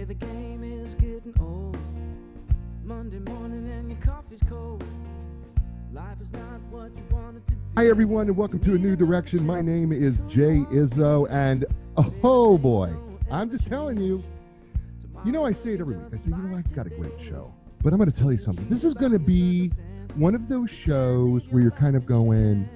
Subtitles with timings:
[0.00, 1.76] say the game is getting old.
[2.82, 4.82] Monday morning and your coffee's cold.
[7.76, 9.44] Hi, everyone, and welcome to A New Direction.
[9.44, 11.66] My name is Jay Izzo, and
[12.24, 12.94] oh boy,
[13.30, 14.24] I'm just telling you,
[15.22, 16.14] you know, I say it every week.
[16.14, 16.64] I say, you know, what?
[16.64, 17.52] I've got a great show.
[17.82, 18.66] But I'm going to tell you something.
[18.68, 19.70] This is going to be
[20.14, 22.66] one of those shows where you're kind of going,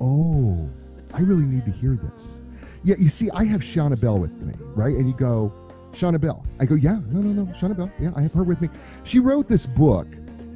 [0.00, 0.68] oh,
[1.14, 2.38] I really need to hear this.
[2.82, 4.96] Yeah, you see, I have Shanah Bell with me, right?
[4.96, 5.52] And you go,
[5.92, 6.44] Shanah Bell.
[6.58, 7.90] I go, yeah, no, no, no, Shanah Bell.
[8.00, 8.68] Yeah, I have her with me.
[9.04, 10.06] She wrote this book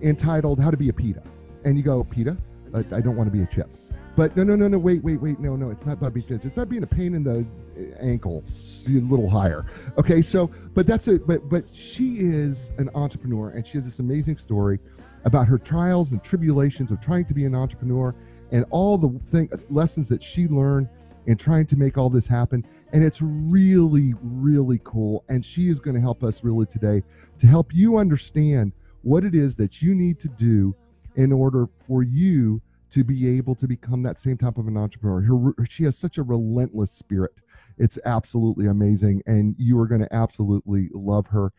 [0.03, 1.23] entitled How to Be a PITA.
[1.65, 2.37] And you go, PITA?
[2.75, 3.69] I, I don't want to be a chip.
[4.17, 6.47] But no, no, no, no, wait, wait, wait, no, no, it's not about being It's
[6.47, 7.45] about being a pain in the
[7.79, 8.43] uh, ankle,
[8.87, 9.67] a little higher.
[9.99, 11.27] Okay, so, but that's it.
[11.27, 14.79] But but she is an entrepreneur, and she has this amazing story
[15.27, 18.15] about her trials and tribulations of trying to be an entrepreneur,
[18.53, 20.89] and all the thing lessons that she learned
[21.27, 22.65] in trying to make all this happen.
[22.93, 25.25] And it's really, really cool.
[25.29, 27.03] And she is going to help us really today
[27.39, 30.75] to help you understand what it is that you need to do
[31.17, 32.61] in order for you
[32.91, 35.21] to be able to become that same type of an entrepreneur.
[35.21, 37.41] Her, she has such a relentless spirit.
[37.79, 41.53] It's absolutely amazing, and you are going to absolutely love her.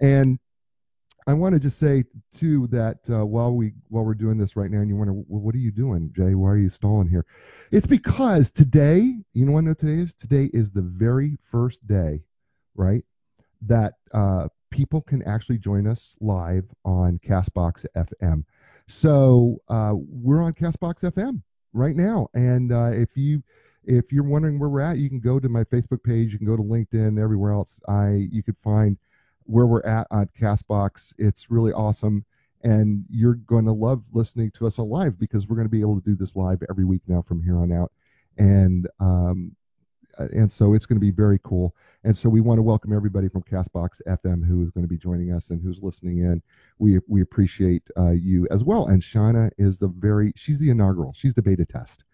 [0.00, 0.38] And
[1.26, 4.70] I want to just say too that uh, while we while we're doing this right
[4.70, 6.34] now, and you wonder, well, what are you doing, Jay?
[6.34, 7.24] Why are you stalling here?
[7.70, 10.12] It's because today, you know what know today is?
[10.12, 12.20] Today is the very first day,
[12.74, 13.04] right,
[13.62, 18.44] that uh, people can actually join us live on Castbox FM.
[18.86, 21.40] So uh, we're on Castbox FM
[21.72, 23.42] right now, and uh, if you
[23.86, 26.46] if you're wondering where we're at, you can go to my Facebook page, you can
[26.46, 27.80] go to LinkedIn, everywhere else.
[27.88, 28.98] I you could find
[29.44, 31.12] where we're at on Castbox.
[31.18, 32.24] It's really awesome,
[32.62, 36.00] and you're going to love listening to us live because we're going to be able
[36.00, 37.92] to do this live every week now from here on out,
[38.38, 39.54] and um,
[40.18, 41.74] and so it's going to be very cool.
[42.04, 44.98] And so we want to welcome everybody from Castbox FM who is going to be
[44.98, 46.42] joining us and who's listening in.
[46.78, 48.86] We we appreciate uh, you as well.
[48.86, 51.14] And Shanah is the very she's the inaugural.
[51.16, 52.04] She's the beta test.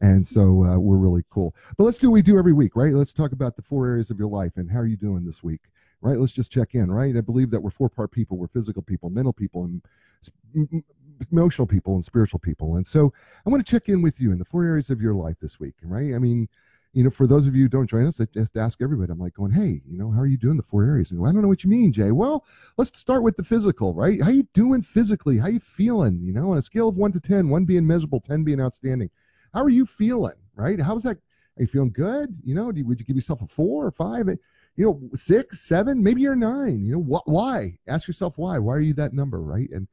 [0.00, 1.54] And so uh, we're really cool.
[1.76, 2.92] But let's do what we do every week, right?
[2.92, 5.42] Let's talk about the four areas of your life and how are you doing this
[5.42, 5.60] week,
[6.04, 6.20] right?
[6.20, 7.16] Let's just check in, right?
[7.16, 8.36] I believe that we're four part people.
[8.36, 10.84] We're physical people, mental people, and
[11.32, 12.76] emotional people and spiritual people.
[12.76, 13.12] And so
[13.46, 15.58] I want to check in with you in the four areas of your life this
[15.58, 16.14] week, right?
[16.14, 16.46] I mean,
[16.92, 19.10] you know, for those of you who don't join us, I just ask everybody.
[19.10, 21.10] I'm like going, hey, you know, how are you doing the four areas?
[21.10, 22.12] And I don't know what you mean, Jay.
[22.12, 22.44] Well,
[22.76, 24.22] let's start with the physical, right?
[24.22, 25.38] How you doing physically?
[25.38, 26.20] How you feeling?
[26.22, 29.08] You know, on a scale of one to ten, one being miserable, ten being outstanding.
[29.54, 30.78] How are you feeling, right?
[30.78, 31.16] How's that?
[31.56, 32.36] Are you feeling good?
[32.44, 34.28] You know, would you give yourself a four or five?
[34.76, 36.84] You know, six, seven, maybe you're nine.
[36.84, 37.78] You know, wh- why?
[37.86, 38.58] Ask yourself why.
[38.58, 39.70] Why are you that number, right?
[39.70, 39.86] And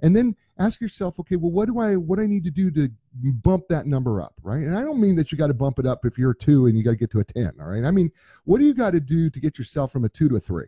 [0.00, 2.70] and then ask yourself, okay, well, what do I what do I need to do
[2.70, 2.88] to
[3.42, 4.62] bump that number up, right?
[4.62, 6.66] And I don't mean that you got to bump it up if you're a two
[6.66, 7.84] and you got to get to a ten, all right?
[7.84, 8.12] I mean,
[8.44, 10.66] what do you got to do to get yourself from a two to a three?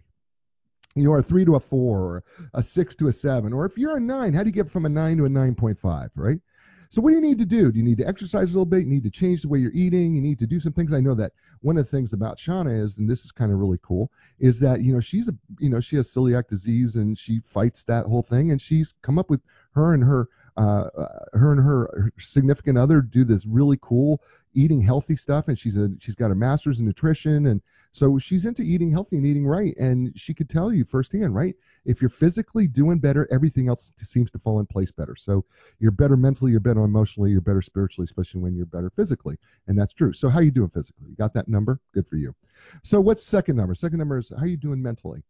[0.96, 3.64] You know, or a three to a four, or a six to a seven, or
[3.64, 5.78] if you're a nine, how do you get from a nine to a nine point
[5.78, 6.40] five, right?
[6.90, 7.70] So what do you need to do?
[7.70, 8.80] Do you need to exercise a little bit?
[8.80, 10.16] You need to change the way you're eating.
[10.16, 10.92] You need to do some things.
[10.92, 11.30] I know that
[11.60, 14.58] one of the things about Shanah is, and this is kind of really cool, is
[14.58, 18.06] that you know she's a you know she has celiac disease and she fights that
[18.06, 19.40] whole thing, and she's come up with
[19.74, 20.90] her and her uh,
[21.32, 24.20] her and her significant other do this really cool
[24.54, 27.60] eating healthy stuff, and she's a she's got a master's in nutrition, and
[27.92, 31.54] so she's into eating healthy and eating right, and she could tell you firsthand, right?
[31.84, 35.16] If you're physically doing better, everything else seems to fall in place better.
[35.16, 35.44] So
[35.78, 39.78] you're better mentally, you're better emotionally, you're better spiritually, especially when you're better physically, and
[39.78, 40.12] that's true.
[40.12, 41.08] So how you doing physically?
[41.08, 41.80] You got that number?
[41.94, 42.34] Good for you.
[42.82, 43.74] So what's second number?
[43.74, 45.22] Second number is how you doing mentally.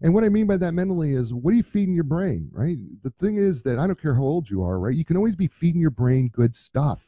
[0.00, 2.78] And what I mean by that mentally is what are you feeding your brain, right?
[3.02, 4.94] The thing is that I don't care how old you are, right?
[4.94, 7.07] You can always be feeding your brain good stuff.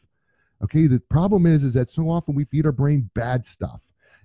[0.63, 3.81] Okay, the problem is is that so often we feed our brain bad stuff.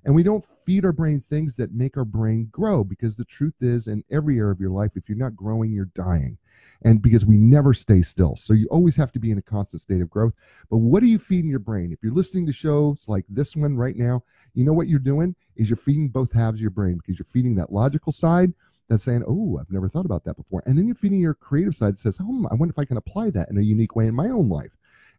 [0.05, 3.55] And we don't feed our brain things that make our brain grow because the truth
[3.61, 6.37] is, in every area of your life, if you're not growing, you're dying.
[6.83, 8.35] And because we never stay still.
[8.35, 10.33] So you always have to be in a constant state of growth.
[10.69, 11.91] But what are you feeding your brain?
[11.91, 14.21] If you're listening to shows like this one right now,
[14.53, 17.27] you know what you're doing is you're feeding both halves of your brain because you're
[17.33, 18.53] feeding that logical side
[18.89, 20.61] that's saying, oh, I've never thought about that before.
[20.67, 22.97] And then you're feeding your creative side that says, oh, I wonder if I can
[22.97, 24.71] apply that in a unique way in my own life.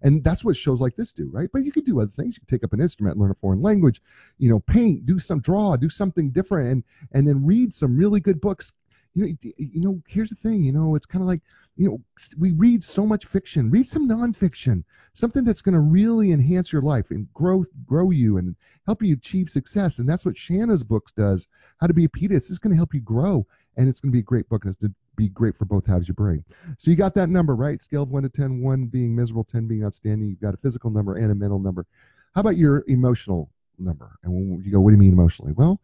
[0.03, 1.49] And that's what shows like this do, right?
[1.53, 2.35] But you could do other things.
[2.35, 4.03] You could take up an instrument, learn a foreign language,
[4.39, 8.21] you know, paint, do some draw, do something different, and and then read some really
[8.21, 8.73] good books.
[9.17, 10.63] You know, you know, here's the thing.
[10.63, 11.41] You know, it's kind of like
[11.77, 12.01] you know,
[12.39, 13.71] we read so much fiction.
[13.71, 14.85] Read some nonfiction,
[15.15, 18.55] something that's going to really enhance your life and grow grow you and
[18.85, 19.99] help you achieve success.
[19.99, 21.49] And that's what Shanah's books does.
[21.79, 22.09] How to be a.
[22.15, 23.47] It's just going to help you grow,
[23.79, 25.65] and it's going to be a great book, and it's going to be great for
[25.65, 26.45] both halves of your brain.
[26.77, 27.81] So you got that number right.
[27.81, 30.29] Scale of one to ten, one being miserable, ten being outstanding.
[30.29, 31.87] You've got a physical number and a mental number.
[32.35, 34.19] How about your emotional number?
[34.25, 35.53] And you go, what do you mean emotionally?
[35.53, 35.81] Well,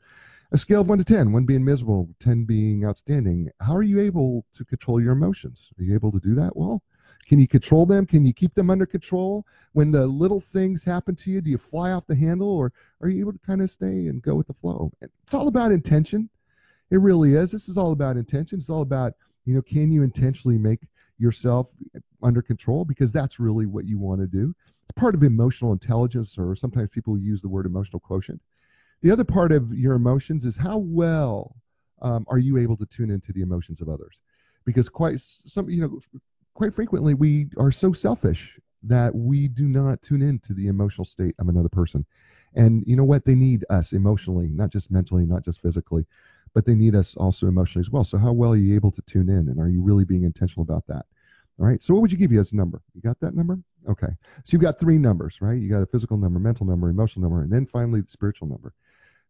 [0.55, 3.49] A scale of 1 to 10, 1 being miserable, 10 being outstanding.
[3.63, 5.71] How are you able to control your emotions?
[5.79, 6.83] Are you able to do that well?
[7.27, 8.05] Can you control them?
[8.05, 9.47] Can you keep them under control?
[9.73, 12.71] When the little things happen to you, do you fly off the handle or
[13.01, 14.93] are you able to kind of stay and go with the flow?
[15.01, 16.29] It's all about intention.
[16.91, 17.51] It really is.
[17.51, 18.59] This is all about intention.
[18.59, 19.15] It's all about,
[19.47, 20.81] you know, can you intentionally make
[21.17, 21.69] yourself
[22.23, 22.85] under control?
[22.85, 24.55] Because that's really what you want to do.
[24.83, 28.39] It's part of emotional intelligence, or sometimes people use the word emotional quotient.
[29.03, 31.57] The other part of your emotions is how well
[32.01, 34.21] um, are you able to tune into the emotions of others?
[34.65, 36.21] Because quite some, you know,
[36.55, 41.35] quite frequently we are so selfish that we do not tune into the emotional state
[41.39, 42.05] of another person.
[42.55, 43.25] And you know what?
[43.25, 46.05] They need us emotionally, not just mentally, not just physically,
[46.55, 48.05] but they need us also emotionally as well.
[48.05, 50.63] So how well are you able to tune in and are you really being intentional
[50.63, 51.07] about that?
[51.59, 51.83] All right.
[51.83, 52.83] So what would you give you as a number?
[52.95, 53.59] You got that number?
[53.89, 54.09] Okay.
[54.45, 55.61] So you've got three numbers, right?
[55.61, 58.73] You got a physical number, mental number, emotional number, and then finally the spiritual number.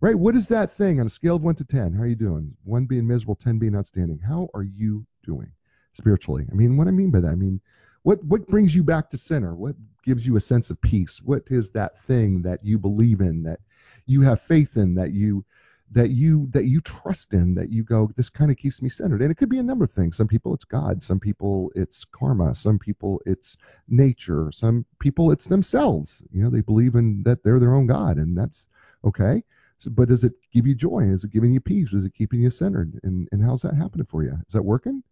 [0.02, 0.18] Right?
[0.18, 1.94] What is that thing on a scale of one to ten?
[1.94, 2.54] How are you doing?
[2.64, 4.18] One being miserable, ten being outstanding.
[4.18, 5.50] How are you doing?
[5.94, 6.46] spiritually.
[6.50, 7.60] I mean, what I mean by that, I mean,
[8.02, 9.54] what what brings you back to center?
[9.54, 11.20] What gives you a sense of peace?
[11.22, 13.60] What is that thing that you believe in, that
[14.06, 15.44] you have faith in, that you
[15.92, 19.22] that you that you trust in, that you go, this kind of keeps me centered.
[19.22, 20.16] And it could be a number of things.
[20.16, 23.56] Some people it's God, some people it's karma, some people it's
[23.88, 26.22] nature, some people it's themselves.
[26.32, 28.66] You know, they believe in that they're their own God, and that's
[29.04, 29.44] okay.
[29.82, 31.00] So, but does it give you joy?
[31.00, 31.92] Is it giving you peace?
[31.92, 33.00] Is it keeping you centered?
[33.02, 34.38] And and how's that happening for you?
[34.46, 35.02] Is that working?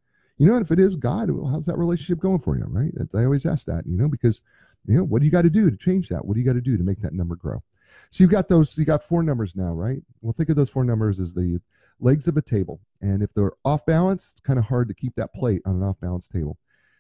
[0.41, 2.91] you know, if it is God, well, how's that relationship going for you, right?
[3.15, 4.41] I always ask that, you know, because,
[4.87, 6.25] you know, what do you got to do to change that?
[6.25, 7.63] What do you got to do to make that number grow?
[8.11, 10.01] So you've got those, you got four numbers now, right?
[10.23, 11.61] Well, think of those four numbers as the
[12.01, 12.81] legs of a table.
[13.03, 15.83] And if they're off balance, it's kind of hard to keep that plate on an
[15.83, 16.57] off balance table.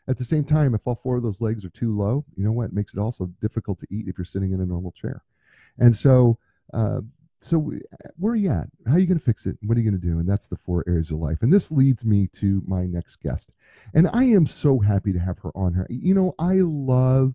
[0.07, 2.53] At the same time, if all four of those legs are too low, you know
[2.53, 2.67] what?
[2.67, 5.23] It makes it also difficult to eat if you're sitting in a normal chair.
[5.79, 6.37] And so
[6.75, 7.01] uh,
[7.41, 7.73] so
[8.19, 8.69] where are you at?
[8.87, 9.57] How are you going to fix it?
[9.63, 10.19] What are you going to do?
[10.19, 11.39] And that's the four areas of life.
[11.43, 13.51] And this leads me to my next guest.
[13.95, 15.87] And I am so happy to have her on here.
[15.89, 17.35] You know, I love,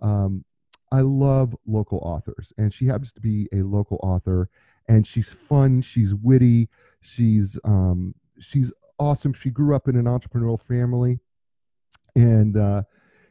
[0.00, 0.44] um,
[0.90, 4.48] I love local authors, and she happens to be a local author,
[4.88, 6.68] and she's fun, she's witty,
[7.00, 9.32] she's, um, she's awesome.
[9.32, 11.18] She grew up in an entrepreneurial family,
[12.14, 12.82] and uh,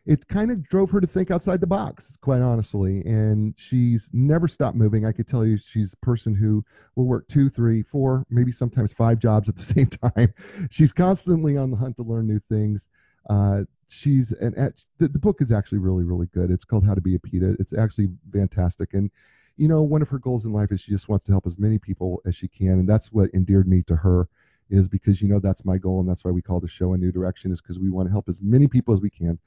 [0.05, 3.01] it kind of drove her to think outside the box, quite honestly.
[3.01, 5.05] And she's never stopped moving.
[5.05, 6.65] I could tell you she's a person who
[6.95, 10.33] will work two, three, four, maybe sometimes five jobs at the same time.
[10.71, 12.87] she's constantly on the hunt to learn new things.
[13.29, 14.55] Uh, she's and
[14.97, 16.49] the, the book is actually really, really good.
[16.49, 17.57] It's called How to Be a PITA.
[17.59, 18.93] It's actually fantastic.
[18.93, 19.11] And
[19.57, 21.59] you know, one of her goals in life is she just wants to help as
[21.59, 24.27] many people as she can, and that's what endeared me to her.
[24.71, 26.97] Is because you know that's my goal, and that's why we call the show a
[26.97, 27.51] new direction.
[27.51, 29.37] Is because we want to help as many people as we can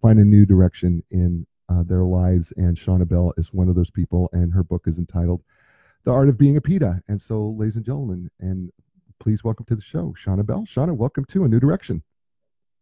[0.00, 2.52] find a new direction in uh, their lives.
[2.56, 5.42] And Shanah Bell is one of those people, and her book is entitled
[6.04, 7.02] The Art of Being a PITA.
[7.08, 8.70] And so, ladies and gentlemen, and
[9.20, 10.66] please welcome to the show, Shanah Bell.
[10.66, 12.02] Shanah, welcome to A New Direction.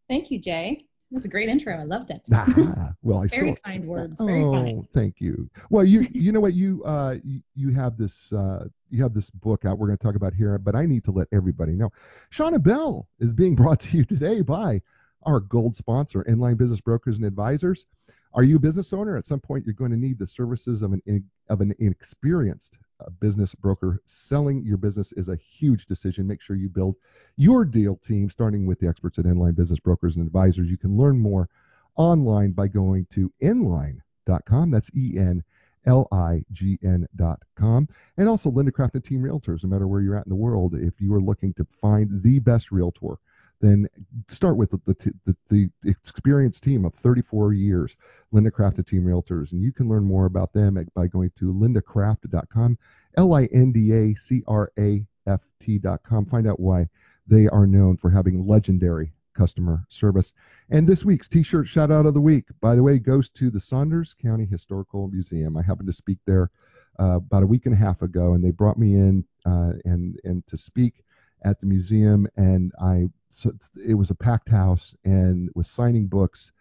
[0.08, 0.86] Thank you, Jay.
[1.10, 1.72] It was a great intro.
[1.72, 2.26] I loved it.
[2.32, 4.16] Ah, well, I very still, kind words.
[4.18, 4.88] Oh, kind.
[4.92, 5.48] thank you.
[5.70, 9.30] Well, you you know what you uh you, you have this uh you have this
[9.30, 9.78] book out.
[9.78, 11.92] We're going to talk about here, but I need to let everybody know.
[12.32, 14.82] Shanah Bell is being brought to you today by
[15.24, 17.86] our gold sponsor, Enlign Business Brokers and Advisors.
[18.34, 19.16] Are you a business owner?
[19.16, 23.08] At some point, you're going to need the services of an of an experienced uh,
[23.18, 24.02] business broker.
[24.04, 26.26] Selling your business is a huge decision.
[26.26, 26.96] Make sure you build
[27.36, 30.68] your deal team, starting with the experts at Enlign Business Brokers and Advisors.
[30.68, 31.48] You can learn more
[31.96, 34.70] online by going to enlign.com.
[34.70, 35.42] That's E N
[35.86, 37.88] L I G N.com.
[38.18, 39.64] And also Linda Craft and Team Realtors.
[39.64, 42.38] No matter where you're at in the world, if you are looking to find the
[42.40, 43.16] best realtor
[43.60, 43.88] then
[44.28, 47.96] start with the, the, the, the, experienced team of 34 years,
[48.32, 49.52] Linda Craft Team Realtors.
[49.52, 52.78] And you can learn more about them by going to lindacraft.com,
[53.16, 56.26] L I N D A C R A F T.com.
[56.26, 56.88] Find out why
[57.26, 60.32] they are known for having legendary customer service.
[60.70, 63.60] And this week's t-shirt shout out of the week, by the way, goes to the
[63.60, 65.56] Saunders County Historical Museum.
[65.56, 66.50] I happened to speak there
[66.98, 70.18] uh, about a week and a half ago, and they brought me in uh, and
[70.24, 71.04] and to speak
[71.44, 73.52] at the museum, and I so
[73.86, 76.52] it was a packed house and was signing books.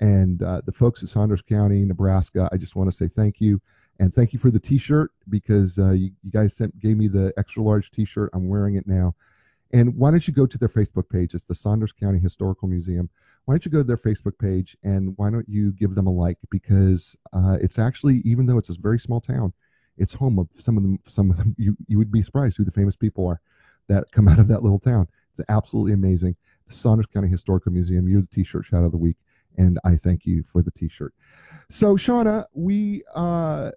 [0.00, 3.60] And uh, the folks at Saunders County, Nebraska, I just want to say thank you.
[4.00, 7.32] And thank you for the T-shirt because uh, you, you, guys sent, gave me the
[7.36, 8.30] extra large T-shirt.
[8.32, 9.14] I'm wearing it now.
[9.72, 11.34] And why don't you go to their Facebook page?
[11.34, 13.10] It's the Saunders County Historical Museum.
[13.44, 16.12] Why don't you go to their Facebook page and why don't you give them a
[16.12, 16.38] like?
[16.50, 19.52] Because uh, it's actually, even though it's a very small town,
[19.98, 20.98] it's home of some of them.
[21.06, 23.40] Some of them you you would be surprised who the famous people are
[23.88, 25.06] that come out of that little town.
[25.32, 26.36] It's absolutely amazing.
[26.68, 29.16] The Saunders County Historical Museum, you're the T-shirt shout of the week,
[29.58, 31.14] and I thank you for the T-shirt.
[31.70, 33.70] So, Shanah, we uh,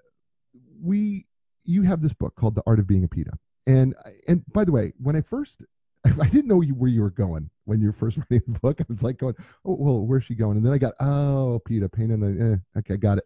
[0.81, 1.25] we
[1.63, 3.31] you have this book called The Art of Being a PITA.
[3.67, 3.95] And
[4.27, 5.61] and by the way, when I first
[6.21, 8.79] I didn't know where you were going when you were first writing the book.
[8.79, 9.35] I was like going,
[9.65, 10.57] oh, well, where's she going?
[10.57, 13.25] And then I got, oh, PITA, pain in the, eh, okay, got it.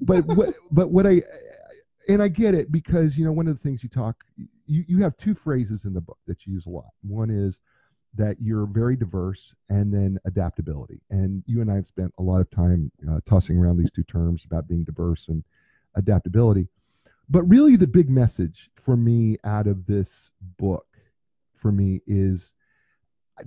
[0.00, 1.22] But what, but what I,
[2.10, 4.24] and I get it because you know one of the things you talk,
[4.66, 6.90] you you have two phrases in the book that you use a lot.
[7.02, 7.60] One is
[8.14, 11.00] that you're very diverse, and then adaptability.
[11.10, 14.02] And you and I have spent a lot of time uh, tossing around these two
[14.02, 15.44] terms about being diverse and
[15.94, 16.66] adaptability.
[17.28, 20.86] But really, the big message for me out of this book
[21.56, 22.54] for me is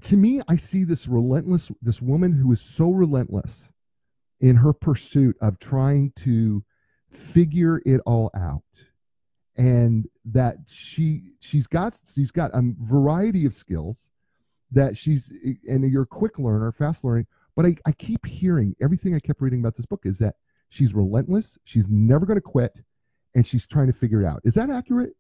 [0.01, 3.71] to me i see this relentless this woman who is so relentless
[4.39, 6.63] in her pursuit of trying to
[7.15, 8.63] figure it all out
[9.57, 14.09] and that she she's got she's got a variety of skills
[14.71, 15.31] that she's
[15.67, 19.41] and you're a quick learner fast learning but I, I keep hearing everything i kept
[19.41, 20.35] reading about this book is that
[20.69, 22.73] she's relentless she's never going to quit
[23.35, 25.15] and she's trying to figure it out is that accurate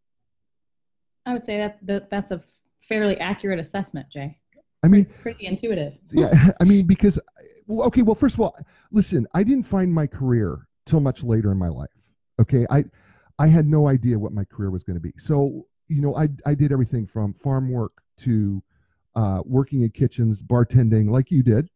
[1.25, 2.43] I would say that, that that's a
[2.89, 4.37] fairly accurate assessment, Jay.
[4.83, 5.93] i mean Pretty, intuitive.
[6.11, 7.19] yeah i mean because
[7.67, 8.57] well, okay well first of all
[8.91, 11.89] listen i didn't find my career till much later in my life
[12.39, 12.65] okay?
[12.69, 12.85] I
[13.39, 15.13] i had no idea what my career was going to be.
[15.17, 18.61] So you know i i did everything from farm work to
[19.15, 21.69] uh, working in kitchens bartending like you did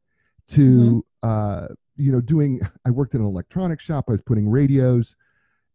[0.49, 5.15] to uh, you know doing i worked in an electronics shop i was putting radios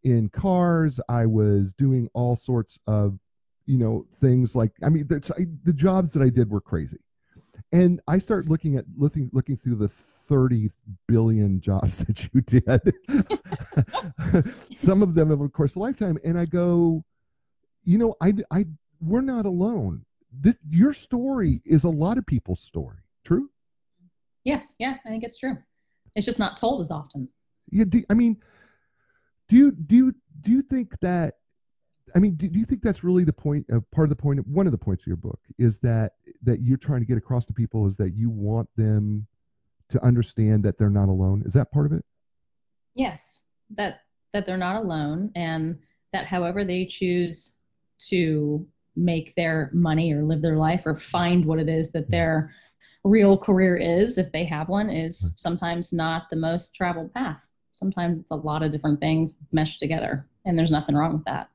[0.05, 3.19] in cars i was doing all sorts of
[3.67, 6.99] you know things like i mean the, the jobs that i did were crazy.
[7.71, 9.91] And i start looking at looking looking through the
[10.29, 10.71] 30
[11.09, 12.95] billion jobs that you did.
[14.75, 16.19] Some of them over the course of a lifetime.
[16.25, 17.05] And i go
[17.85, 18.67] you know i i
[19.01, 20.05] we're not alone.
[20.41, 22.99] This your story is a lot of people's story.
[23.25, 23.51] True?
[24.45, 25.57] Yes, yeah, I think it's true.
[26.15, 27.29] It's just not told as often.
[27.71, 28.37] yeah do, i mean
[29.49, 31.35] do you do you do you think that
[32.15, 34.39] i mean do, do you think that's really the point of part of the point
[34.39, 36.13] of one of the points of your book is that
[36.43, 39.27] that you're trying to get across to people is that you want them
[39.93, 42.05] to understand that they're not alone is that part of it
[42.95, 44.01] Yes, that
[44.33, 45.79] that they're not alone, and
[46.13, 47.53] that however they choose
[48.11, 52.13] to make their money or live their life or find what it is that mm-hmm.
[52.13, 52.55] their
[53.05, 57.47] real career is, if they have one, is sometimes not the most traveled path.
[57.73, 61.49] Sometimes it's a lot of different things meshed together, and there's nothing wrong with that.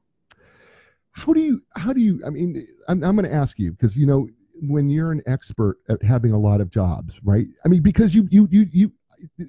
[1.11, 3.95] how do you how do you i mean i'm, I'm going to ask you because
[3.95, 4.27] you know
[4.61, 7.47] when you're an expert at having a lot of jobs right?
[7.65, 8.91] I mean because you you you you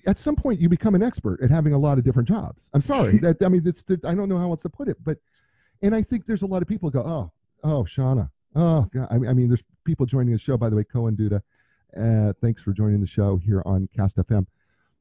[0.07, 2.71] at some point you become an expert at having a lot of different jobs.
[2.75, 3.19] I'm sorry.
[3.23, 5.19] That i mean it's i don't know how else to put it but
[5.83, 7.33] and i think there's a lot of people go oh
[7.65, 9.09] oh shanah oh God.
[9.11, 11.41] I, mean, I mean there's people joining the show by the way cohen duda
[11.99, 14.47] uh, thanks for joining the show here on cast fm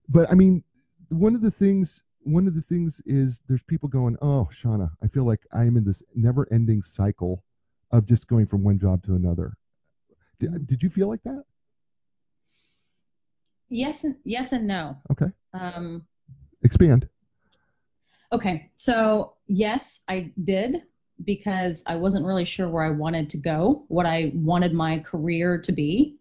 [0.10, 0.64] but i mean
[1.10, 5.08] one of the things one of the things is there's people going oh shanah i
[5.08, 7.44] feel like i am in this never ending cycle
[7.92, 9.54] of just going from one job to another
[10.40, 11.44] did, did you feel like that
[13.70, 14.98] Yes and yes and no.
[15.12, 16.06] okay Um,
[16.64, 17.08] expand
[18.32, 20.84] Okay, so yes, I did
[21.24, 25.58] because I wasn't really sure where I wanted to go, what I wanted my career
[25.62, 26.18] to be.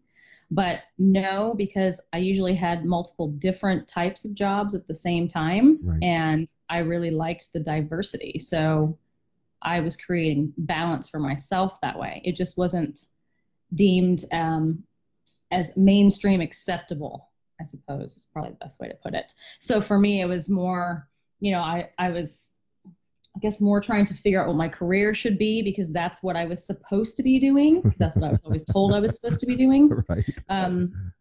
[0.53, 5.81] But no, because I usually had multiple different types of jobs at the same time,
[5.83, 6.03] Right.
[6.03, 8.39] and I really liked the diversity.
[8.39, 8.97] So
[9.63, 12.23] I was creating balance for myself that way.
[12.25, 13.07] It just wasn't
[13.75, 14.83] deemed um,
[15.51, 17.31] as mainstream acceptable,
[17.61, 19.33] I suppose is probably the best way to put it.
[19.61, 21.09] So for me, it was more
[21.41, 22.55] you know, I, I was,
[22.87, 26.37] I guess, more trying to figure out what my career should be because that's what
[26.37, 27.95] I was supposed to be doing.
[27.99, 29.91] that's what I was always told I was supposed to be doing.
[30.09, 31.13] right Um,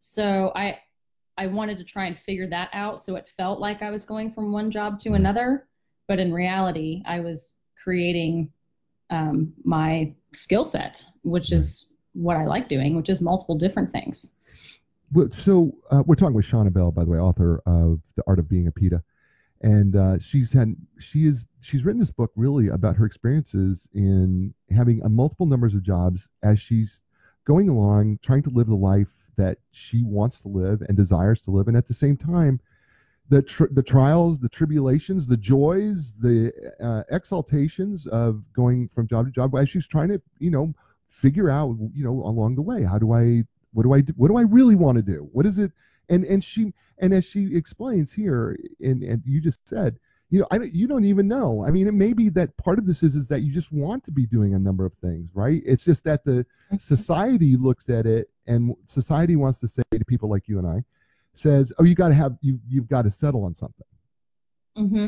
[0.00, 0.78] so I,
[1.38, 4.32] I wanted to try and figure that out so it felt like I was going
[4.32, 5.66] from one job to another,
[6.06, 8.52] but in reality, I was creating
[9.14, 14.28] um, my skill set, which is what I like doing, which is multiple different things.
[15.12, 18.38] Well, so uh, we're talking with Shanah Bell, by the way, author of The Art
[18.38, 19.02] of Being a PITA,
[19.62, 24.52] and uh, she's had she is she's written this book really about her experiences in
[24.74, 27.00] having a multiple numbers of jobs as she's
[27.44, 31.50] going along, trying to live the life that she wants to live and desires to
[31.50, 32.60] live, and at the same time,
[33.28, 39.26] the tr- the trials, the tribulations, the joys, the uh, exaltations of going from job
[39.26, 40.74] to job as she's trying to you know
[41.08, 44.28] figure out you know along the way how do I what do I do, what
[44.28, 45.28] do I really want to do?
[45.32, 45.72] What is it?
[46.08, 49.98] And and she and as she explains here, and and you just said,
[50.30, 51.64] you know, I don't, you don't even know.
[51.66, 54.04] I mean, it may be that part of this is is that you just want
[54.04, 55.62] to be doing a number of things, right?
[55.64, 56.44] It's just that the
[56.78, 60.84] society looks at it, and society wants to say to people like you and I,
[61.36, 63.86] says, oh, you got to have you you've got to settle on something.
[64.78, 65.06] Mm-hmm.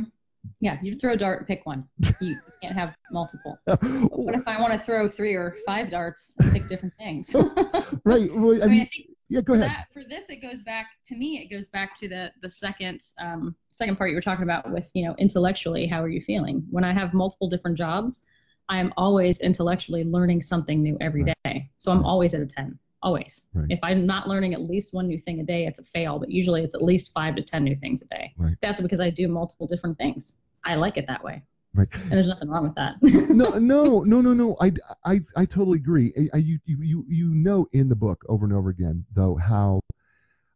[0.61, 1.89] Yeah, you throw a dart and pick one.
[2.21, 3.59] You can't have multiple.
[3.67, 7.35] what if I want to throw three or five darts and pick different things?
[8.05, 8.31] right.
[8.33, 9.71] Well, I, I mean, mean, I think yeah, go for ahead.
[9.71, 13.01] that for this it goes back to me it goes back to the the second
[13.19, 16.65] um second part you were talking about with you know intellectually how are you feeling
[16.71, 18.23] when i have multiple different jobs
[18.69, 21.35] i am always intellectually learning something new every Right.
[21.45, 23.67] day so i'm always at a 10 always Right.
[23.71, 26.31] if i'm not learning at least one new thing a day it's a fail but
[26.31, 28.57] usually it's at least five to ten new things a day Right.
[28.63, 30.35] that's because i do multiple different things
[30.65, 31.43] i like it that way
[31.75, 31.89] Right.
[31.93, 34.57] and there's nothing wrong with that no, no, no, no, no.
[34.61, 34.73] I,
[35.05, 36.13] I, I totally agree.
[36.17, 39.81] I, I, you, you, you, know in the book over and over again, though, how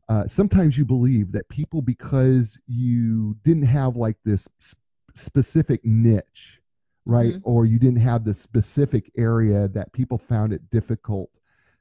[0.08, 4.74] uh, sometimes you believe that people, because you didn't have like this s-
[5.14, 6.60] specific niche,
[7.04, 7.40] right, Mhm.
[7.44, 11.30] or you didn't have the specific area that people found it difficult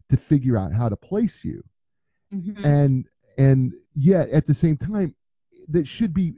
[0.10, 1.64] to figure out how to place you,
[2.34, 2.66] Mhm.
[2.66, 5.16] and and yet at the same time,
[5.70, 6.36] that should be.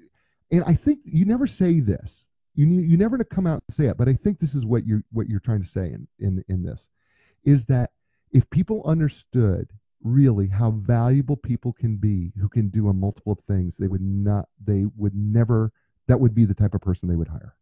[0.51, 2.27] And I think you never say this.
[2.53, 4.85] You you never to come out and say it, but I think this is what
[4.85, 6.89] you're what you're trying to say in in in this,
[7.43, 7.91] is that
[8.31, 9.71] if people understood
[10.03, 14.01] really how valuable people can be who can do a multiple of things, they would
[14.01, 15.71] not they would never
[16.07, 17.55] that would be the type of person they would hire.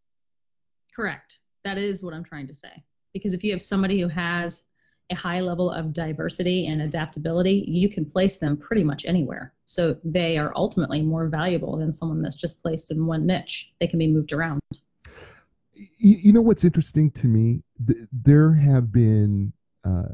[0.95, 1.39] Correct.
[1.63, 2.83] That is what I'm trying to say.
[3.13, 4.63] Because if you have somebody who has
[5.11, 9.53] a high level of diversity and adaptability, you can place them pretty much anywhere.
[9.65, 13.71] So they are ultimately more valuable than someone that's just placed in one niche.
[13.79, 14.59] They can be moved around.
[15.97, 17.63] You, know what's interesting to me?
[17.87, 20.13] Th- there have been uh,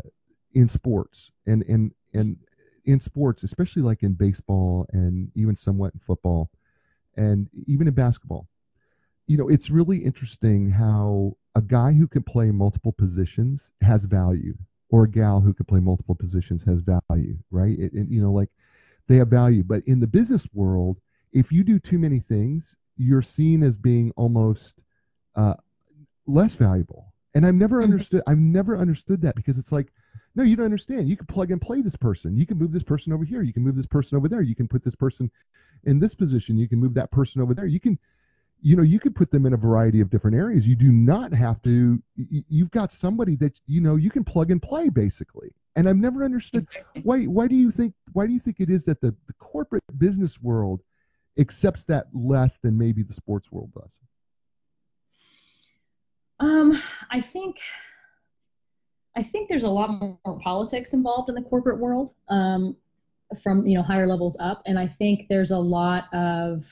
[0.54, 2.38] in sports and and and
[2.86, 6.50] in sports, especially like in baseball and even somewhat in football
[7.18, 8.48] and even in basketball.
[9.28, 14.56] You know, it's really interesting how a guy who can play multiple positions has value,
[14.89, 17.77] or a gal who can play multiple positions has value, right?
[17.80, 18.50] It, it- you know, like
[19.08, 19.63] they have value.
[19.63, 20.98] But in the business world,
[21.34, 24.75] if you do too many things, you're seen as being almost
[25.36, 25.56] uh,
[26.27, 27.13] less valuable.
[27.34, 27.84] And I've never Mhm.
[27.84, 28.24] understood.
[28.27, 29.92] I've never understood that because it's like,
[30.36, 31.10] no, you don't understand.
[31.10, 32.38] You can plug and play this person.
[32.38, 33.41] You can move this person over here.
[33.41, 34.41] You can move this person over there.
[34.41, 35.30] You can put this person
[35.86, 36.58] in this position.
[36.58, 37.65] You can move that person over there.
[37.65, 37.98] You can,
[38.65, 40.65] you know, you can put them in a variety of different areas.
[40.65, 42.01] You do not have to.
[42.15, 45.54] You've got somebody that you know you can plug and play basically.
[45.75, 46.65] And I've never understood
[47.04, 47.25] why.
[47.25, 47.93] Why do you think?
[48.13, 50.82] Why do you think it is that the, the corporate business world
[51.38, 53.99] accepts that less than maybe the sports world does?
[56.39, 57.58] Um, I think
[59.15, 62.75] I think there's a lot more politics involved in the corporate world, um,
[63.43, 66.65] from you know higher levels up, and I think there's a lot of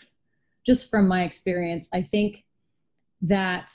[0.65, 2.43] just from my experience, I think
[3.21, 3.73] that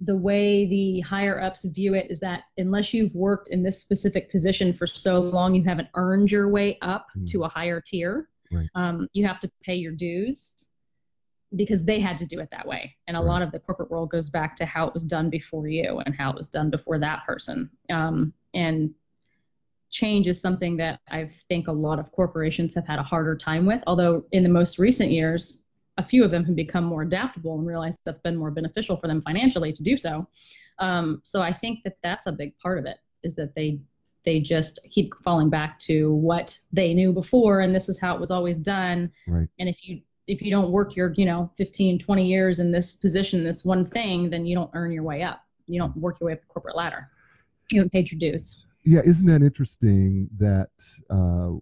[0.00, 4.30] the way the higher ups view it is that unless you've worked in this specific
[4.30, 7.26] position for so long, you haven't earned your way up Mm.
[7.30, 8.28] to a higher tier.
[8.52, 8.68] Right.
[8.76, 10.54] Um, you have to pay your dues
[11.56, 12.94] because they had to do it that way.
[13.08, 13.26] And a Right.
[13.26, 16.14] lot of the corporate world goes back to how it was done before you and
[16.14, 17.68] how it was done before that person.
[17.90, 18.94] Um, and
[19.90, 23.64] change is something that I think a lot of corporations have had a harder time
[23.66, 23.82] with.
[23.86, 25.60] Although in the most recent years,
[25.98, 29.08] a few of them have become more adaptable and realized that's been more beneficial for
[29.08, 30.26] them financially to do so.
[30.78, 33.80] Um, so I think that that's a big part of it is that they
[34.24, 38.20] they just keep falling back to what they knew before and this is how it
[38.20, 39.48] was always done Right.
[39.58, 42.94] and if you if you don't work your you know 15 20 years in this
[42.94, 46.26] position this one thing then you don't earn your way up you don't work your
[46.26, 47.08] way up the corporate ladder
[47.70, 50.70] you haven't paid your dues Yeah, isn't that interesting that
[51.10, 51.52] uh,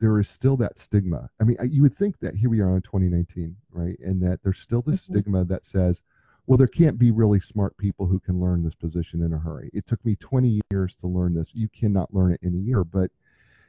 [0.00, 1.30] there is still that stigma?
[1.40, 3.98] I mean, I- you would think that here we are in 2019, right?
[4.00, 5.12] And that there's still this Mhm.
[5.12, 6.02] stigma that says,
[6.46, 9.70] well, there can't be really smart people who can learn this position in a hurry.
[9.72, 11.54] It took me 20 years to learn this.
[11.54, 13.10] You cannot learn it in a year, but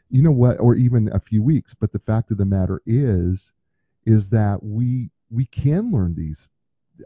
[0.09, 0.59] you know what?
[0.59, 1.73] Or even a few weeks.
[1.73, 3.51] But the fact of the matter is,
[4.05, 6.49] is that we we can learn these.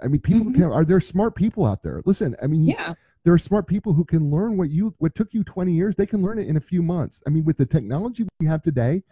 [0.01, 0.55] I mean, people Mhm.
[0.55, 0.63] can.
[0.63, 2.01] Are there smart people out there?
[2.05, 5.33] Listen, I mean, yeah there are smart people who can learn what you what took
[5.33, 7.21] you 20 years they can learn it in a few months.
[7.27, 9.03] I mean with the technology we have today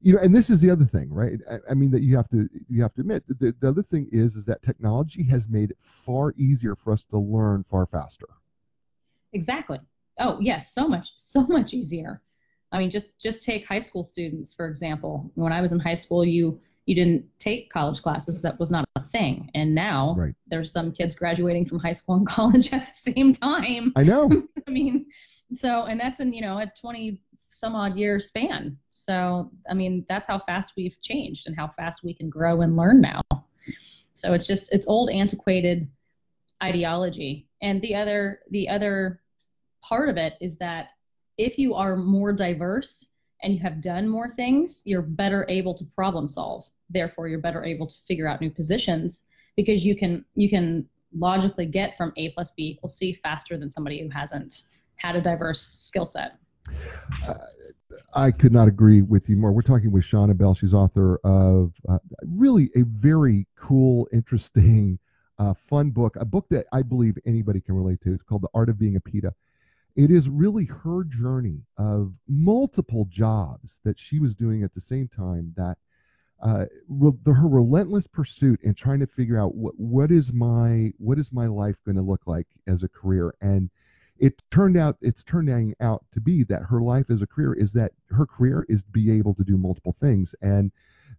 [0.00, 1.38] you know and this is the other thing right?
[1.50, 4.08] I, I mean that you have to you have to admit the, the other thing
[4.12, 8.26] is is that technology has made it far easier for us to learn far faster.
[9.32, 9.78] Exactly.
[10.18, 12.20] Oh yes so much so much easier.
[12.72, 15.30] I mean just just take high school students for example.
[15.36, 18.40] When i was in high school you you didn't take college classes.
[18.40, 20.34] That was not thing and now Right.
[20.46, 24.28] there's some kids graduating from high school and college at the same time i know
[24.68, 25.06] I mean,
[25.54, 28.76] so and that's in you know a 20 some odd year span.
[28.90, 32.76] So I mean that's how fast we've changed and how fast we can grow and
[32.76, 33.22] learn now.
[34.12, 35.88] So it's just it's old antiquated
[36.62, 37.48] ideology.
[37.62, 39.22] And the other the other
[39.82, 40.90] part of it is that
[41.38, 43.06] if you are more diverse
[43.42, 46.66] and you have done more things, you're better able to problem solve.
[46.90, 49.22] Therefore, you're better able to figure out new positions
[49.56, 53.70] because you can you can logically get from A plus B equals C faster than
[53.70, 54.62] somebody who hasn't
[54.96, 56.38] had a diverse skill set.
[57.26, 57.34] Uh,
[58.14, 59.52] I could not agree with you more.
[59.52, 60.54] We're talking with Shanah Bell.
[60.54, 64.98] She's author of uh, really a very cool, interesting,
[65.38, 68.12] uh, fun book, a book that I believe anybody can relate to.
[68.12, 69.32] It's called The Art of Being a PITA.
[69.96, 75.08] It is really her journey of multiple jobs that she was doing at the same
[75.08, 75.78] time that
[76.40, 76.66] uh,
[77.26, 81.46] her relentless pursuit in trying to figure out what what is my what is my
[81.46, 83.34] life going to look like as a career?
[83.40, 83.70] And
[84.18, 87.72] it turned out it's turning out to be that her life as a career is
[87.72, 90.34] that her career is be able to do multiple things.
[90.42, 90.70] And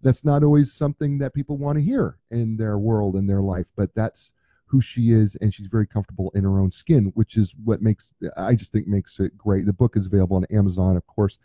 [0.02, 3.68] that's not always something that people want to hear in their world in their life
[3.76, 4.32] but that's
[4.70, 8.10] who she is and she's very comfortable in her own skin which is what makes
[8.38, 11.38] i just think makes it great the book is available on amazon of course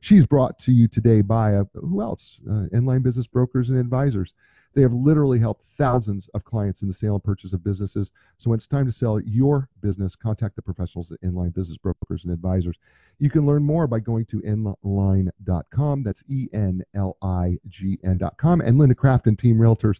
[0.00, 4.34] she's brought to you today by uh, who else uh, enlign business brokers and advisors
[4.74, 8.12] they have literally helped thousands of clients in the sale and purchase of businesses.
[8.36, 12.22] So when it's time to sell your business, contact the professionals at Enlign Business Brokers
[12.24, 12.76] and Advisors.
[13.18, 16.02] You can learn more by going to enlign.com.
[16.02, 18.60] That's E N L I G N.com.
[18.60, 19.98] And Linda Craft and Team Realtors.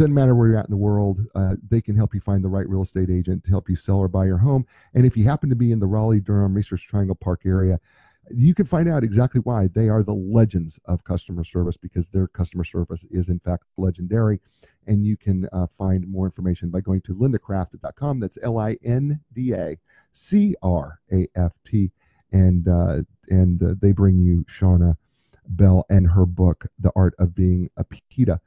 [0.00, 2.48] Doesn't matter where you're at in the world, uh, they can help you find the
[2.48, 4.64] right real estate agent to help you sell or buy your home.
[4.94, 7.78] And if you happen to be in the Raleigh, Durham, Research Triangle Park area,
[8.30, 9.66] you can find out exactly why.
[9.66, 14.40] They are the legends of customer service because their customer service is in fact legendary.
[14.86, 19.20] And you can uh, find more information by going to lindacraft.com that's l-i-n-d-a-c-r-a-f-t
[22.32, 24.96] and uh, and uh, they bring you shanah
[25.46, 28.40] bell and her book the art of being a PITA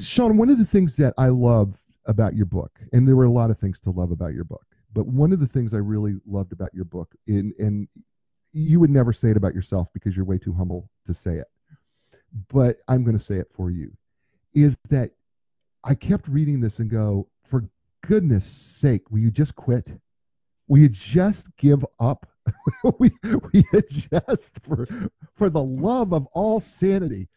[0.00, 1.74] shanah one of the things that i love
[2.06, 4.66] about your book and there were a lot of things to love about your book
[4.94, 7.88] but one of the things I really loved about your book, in, and
[8.52, 11.48] you would never say it about yourself because you're way too humble to say it.
[12.48, 13.92] But I'm going to say it for you.
[14.54, 15.10] Is that
[15.82, 17.64] I kept reading this and go, for
[18.06, 19.90] goodness sake, will you just quit?
[20.68, 22.26] Will you just give up?
[22.98, 23.10] we,
[23.52, 24.86] we just, for,
[25.34, 27.28] for the love of all sanity,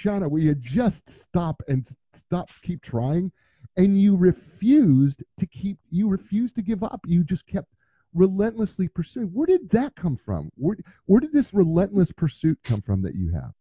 [0.00, 3.32] Shanah, will you just stop and stop, keep trying?
[3.76, 7.00] And you refused to keep, you refused to give up.
[7.06, 7.72] You just kept
[8.14, 9.28] relentlessly pursuing.
[9.28, 10.50] Where did that come from?
[10.56, 13.52] Where, where did this relentless pursuit come from that you have?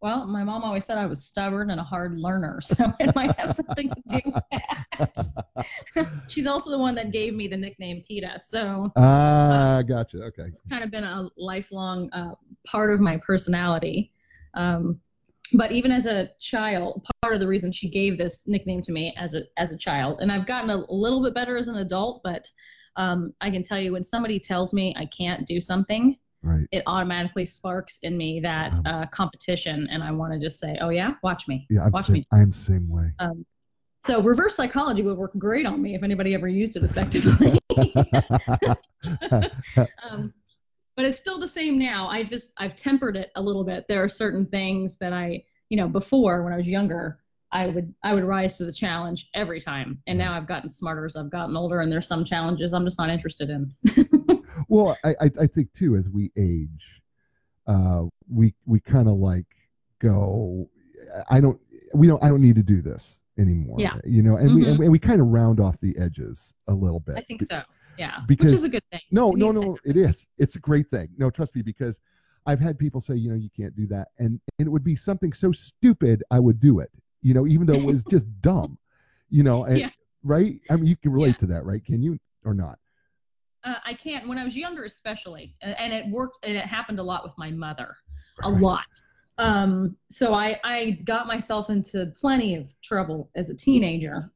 [0.00, 3.36] Well, my mom always said I was stubborn and a hard learner, so it might
[3.36, 6.12] have something to do with that.
[6.28, 8.92] She's also the one that gave me the nickname PITA, so.
[8.96, 10.22] Ah, uh, gotcha.
[10.24, 10.44] Okay.
[10.44, 14.12] It's kind of been a lifelong uh, part of my personality.
[14.54, 15.00] Um,
[15.54, 19.14] but even as a child, part of the reason she gave this nickname to me
[19.16, 22.22] as a as a child, and I've gotten a, little bit better as an adult,
[22.22, 22.46] but
[22.96, 26.66] um, I can tell you when somebody tells me I can't do something, right.
[26.72, 30.90] it automatically sparks in me that uh, competition, and I want to just say, oh
[30.90, 31.66] yeah, watch me.
[31.70, 32.26] Yeah, I'm watch same, me.
[32.32, 33.12] I'm same way.
[33.18, 33.46] Um,
[34.04, 37.58] so reverse psychology would work great on me if anybody ever used it effectively.
[40.98, 42.08] but it's still the same now.
[42.08, 43.84] I just I've tempered it a little bit.
[43.88, 47.20] There are certain things that I, you know, before when I was younger,
[47.52, 50.02] I would I would rise to the challenge every time.
[50.08, 52.98] And now I've gotten smarter as I've gotten older, and there's some challenges I'm just
[52.98, 53.72] not interested in.
[54.68, 57.00] well, I I think too as we age,
[57.68, 59.46] uh, we we kind of like
[60.00, 60.68] go.
[61.30, 61.60] I don't
[61.94, 63.76] we don't I don't need to do this anymore.
[63.78, 63.98] Yeah.
[64.04, 64.56] You know, and mm-hmm.
[64.56, 67.18] we and, and we kind of round off the edges a little bit.
[67.18, 67.62] I think so.
[67.98, 68.20] Yeah.
[68.26, 69.00] Because, Which is a good thing.
[69.10, 70.24] No, no, no, it is.
[70.38, 71.08] It's a great thing.
[71.18, 72.00] No, trust me, because
[72.46, 74.96] I've had people say, you know, you can't do that, and, and it would be
[74.96, 76.90] something so stupid I would do it
[77.22, 78.78] you know, even though it was just dumb,
[79.30, 79.90] you know, and, yeah.
[80.22, 80.60] right?
[80.70, 81.40] I mean, you can relate yeah.
[81.40, 81.84] to that, right?
[81.84, 82.78] Can you or not?
[83.64, 84.28] Uh, I can't.
[84.28, 87.50] When I was younger, especially, and it worked, and it happened a lot with my
[87.50, 87.96] mother,
[88.42, 88.84] a lot.
[89.38, 94.30] Um, so I, I got myself into plenty of trouble as a teenager,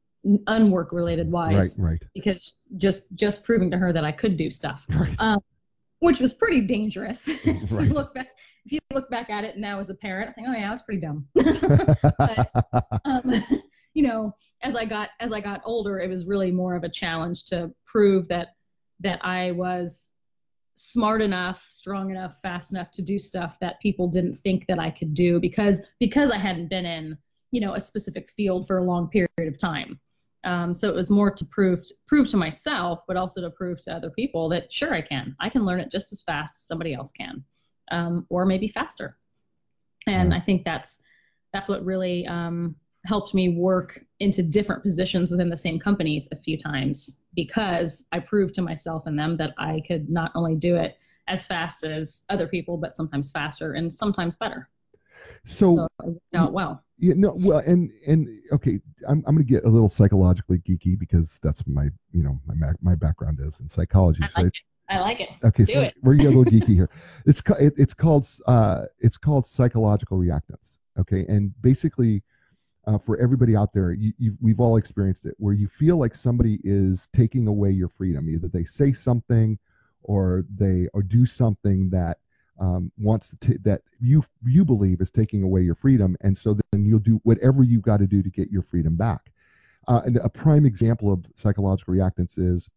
[0.47, 1.75] unwork related wise.
[1.77, 2.03] Right, right.
[2.13, 4.85] Because just just proving to her that I could do stuff.
[4.93, 5.15] Right.
[5.19, 5.39] Um,
[5.99, 7.27] which was pretty dangerous.
[7.71, 7.89] Right.
[7.89, 8.27] look back,
[8.65, 10.81] if you look back at it now as a parent, I think, oh yeah, that's
[10.81, 11.25] pretty dumb.
[11.33, 12.49] but,
[13.05, 13.43] um,
[13.93, 16.89] you know, as I got as I got older, it was really more of a
[16.89, 18.55] challenge to prove that
[18.99, 20.09] that I was
[20.75, 24.89] smart enough, strong enough, fast enough to do stuff that people didn't think that I
[24.89, 27.17] could do because because I hadn't been in,
[27.51, 29.99] you know, a specific field for a long period of time.
[30.43, 33.81] Um, so it was more to prove to, prove to myself, but also to prove
[33.83, 35.35] to other people that sure I can.
[35.39, 37.43] I can learn it just as fast as somebody else can,
[37.91, 39.17] um, or maybe faster.
[40.05, 40.99] And I think that's
[41.53, 42.75] that's what really um,
[43.05, 48.19] helped me work into different positions within the same companies a few times because I
[48.19, 52.23] proved to myself and them that I could not only do it as fast as
[52.29, 54.69] other people, but sometimes faster and sometimes better.
[55.45, 56.83] So, So it well.
[56.97, 61.39] yeah, no, well, and and okay, I'm I'm gonna get a little psychologically geeky because
[61.43, 64.23] that's my you know my my background is in psychology.
[64.35, 64.53] I like it.
[64.89, 65.29] I like it.
[65.43, 65.95] Okay, Do so it.
[66.01, 66.89] we're gonna get a little geeky here.
[67.25, 70.77] It's it, it's called uh it's called psychological reactance.
[70.97, 72.21] Okay, and basically,
[72.87, 76.15] uh, for everybody out there, you, you we've all experienced it, where you feel like
[76.15, 78.29] somebody is taking away your freedom.
[78.29, 79.57] Either they say something,
[80.03, 82.19] or they or do something that
[82.59, 86.57] um, wants to t- that you you believe is taking away your freedom, and so
[86.71, 89.31] then you'll do whatever you've got to do to get your freedom back.
[89.87, 92.69] Uh, and a prime example of psychological reactance is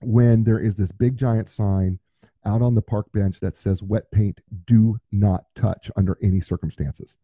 [0.00, 1.98] when there is this big giant sign
[2.44, 7.16] out on the park bench that says wet paint do not touch under any circumstances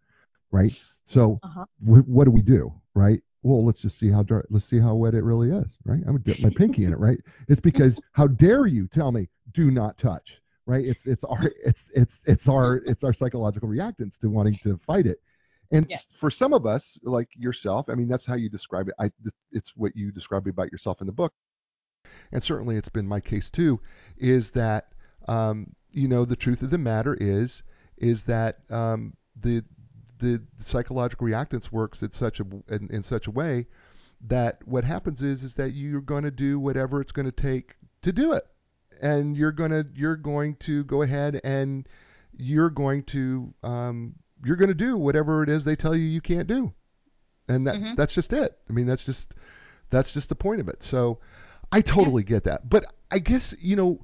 [0.53, 0.73] right?
[1.05, 1.65] So Uh-huh.
[1.81, 3.21] wh- what do we do right?
[3.43, 5.99] Well let's just see how dry, let's see how wet it really is right?
[5.99, 7.21] I'm gonna dip my pinky in it right?
[7.49, 10.85] It's because how dare you tell me do not touch right?
[10.85, 15.07] It's it's our it's it's it's our it's our psychological reactance to wanting to fight
[15.07, 15.21] it.
[15.73, 15.99] And Yeah.
[16.15, 18.95] for some of us like yourself i mean that's how you describe it.
[18.99, 19.11] I
[19.53, 21.33] it's what you describe about yourself in the book.
[22.33, 23.81] And certainly it's been my case too,
[24.17, 24.93] is that
[25.29, 27.63] um, you know the truth of the matter is
[27.99, 29.65] is that um, the
[30.19, 33.67] the psychological reactance works in such a in, in such a way
[34.27, 37.77] that what happens is is that you're going to do whatever it's going to take
[38.03, 38.45] to do it,
[39.01, 41.89] and you're going to you're going to go ahead and
[42.37, 46.21] you're going to um, you're going to do whatever it is they tell you you
[46.21, 46.73] can't do,
[47.49, 47.97] and that Mhm.
[47.97, 48.57] that's just it.
[48.69, 49.35] I mean that's just
[49.91, 50.83] that's just the point of it.
[50.83, 51.19] So
[51.73, 52.69] I totally get that.
[52.69, 54.01] But I guess, you know,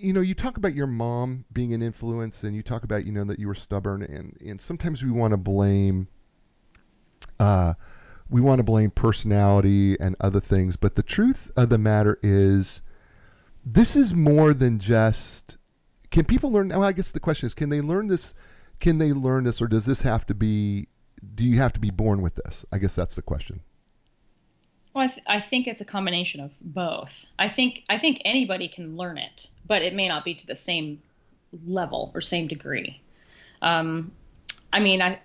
[0.00, 3.12] you know, you talk about your mom being an influence and you talk about, you
[3.12, 6.08] know, that you were stubborn and, and sometimes we want to blame
[7.40, 7.74] uh
[8.30, 12.80] we want to blame personality and other things, but the truth of the matter is
[13.64, 15.56] this is more than just
[16.10, 18.34] can people learn well, I guess the question is can they learn this
[18.80, 20.88] can they learn this or does this have to be
[21.34, 22.64] do you have to be born with this?
[22.70, 23.60] I guess that's the question.
[24.92, 27.24] Well, I, th- I think it's a combination of both.
[27.38, 30.56] I think I think anybody can learn it, but it may not be to the
[30.56, 31.02] same
[31.66, 33.00] level or same degree.
[33.62, 34.12] Um,
[34.72, 35.18] I mean, I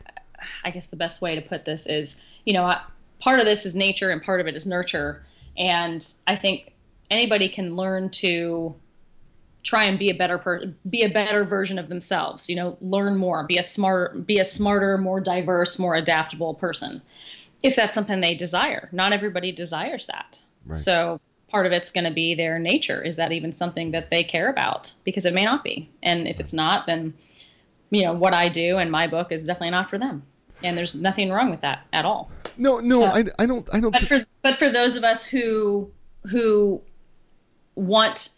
[0.63, 2.82] I guess the best way to put this is, you know, I,
[3.19, 5.23] part of this is nature and part of it is nurture,
[5.58, 6.73] and I think
[7.10, 8.76] anybody can learn to
[9.62, 12.50] try and be a better per- be a better version of themselves.
[12.50, 17.02] You know, learn more, be a smarter, be a smarter, more diverse, more adaptable person
[17.63, 18.89] if that's something they desire.
[18.91, 20.39] Not everybody desires that.
[20.65, 20.78] Right.
[20.78, 21.19] So
[21.50, 23.02] part of it's going to be their nature.
[23.02, 24.91] Is that even something that they care about?
[25.04, 25.89] Because it may not be.
[26.04, 27.13] And if it's not, then
[27.89, 30.24] you know what I do and my book is definitely not for them.
[30.63, 32.30] And there's nothing wrong with that at all.
[32.58, 35.26] No, no, Uh, I, I don't I don't But for but for those of us
[35.26, 35.89] who
[36.30, 36.82] who
[37.80, 38.30] want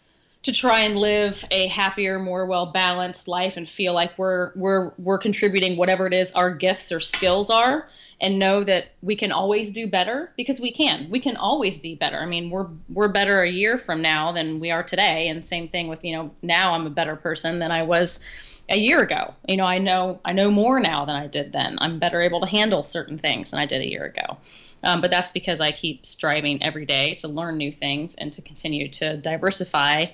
[0.42, 4.92] to try and live a happier, more well balanced life and feel like we're we're
[4.98, 7.88] we're contributing whatever it is our gifts or skills are
[8.20, 11.10] and know that we can always do better because we can.
[11.10, 12.18] We can always be better.
[12.18, 15.68] I mean, we're we're better a year from now than we are today and same
[15.68, 18.20] thing with, you know, now I'm a better person than I was
[18.68, 19.34] a year ago.
[19.48, 21.78] You know, I know I know more now than I did then.
[21.80, 24.38] I'm better able to handle certain things than I did a year ago.
[24.82, 28.42] Um, but that's because I keep striving every day to learn new things and to
[28.42, 30.06] continue to diversify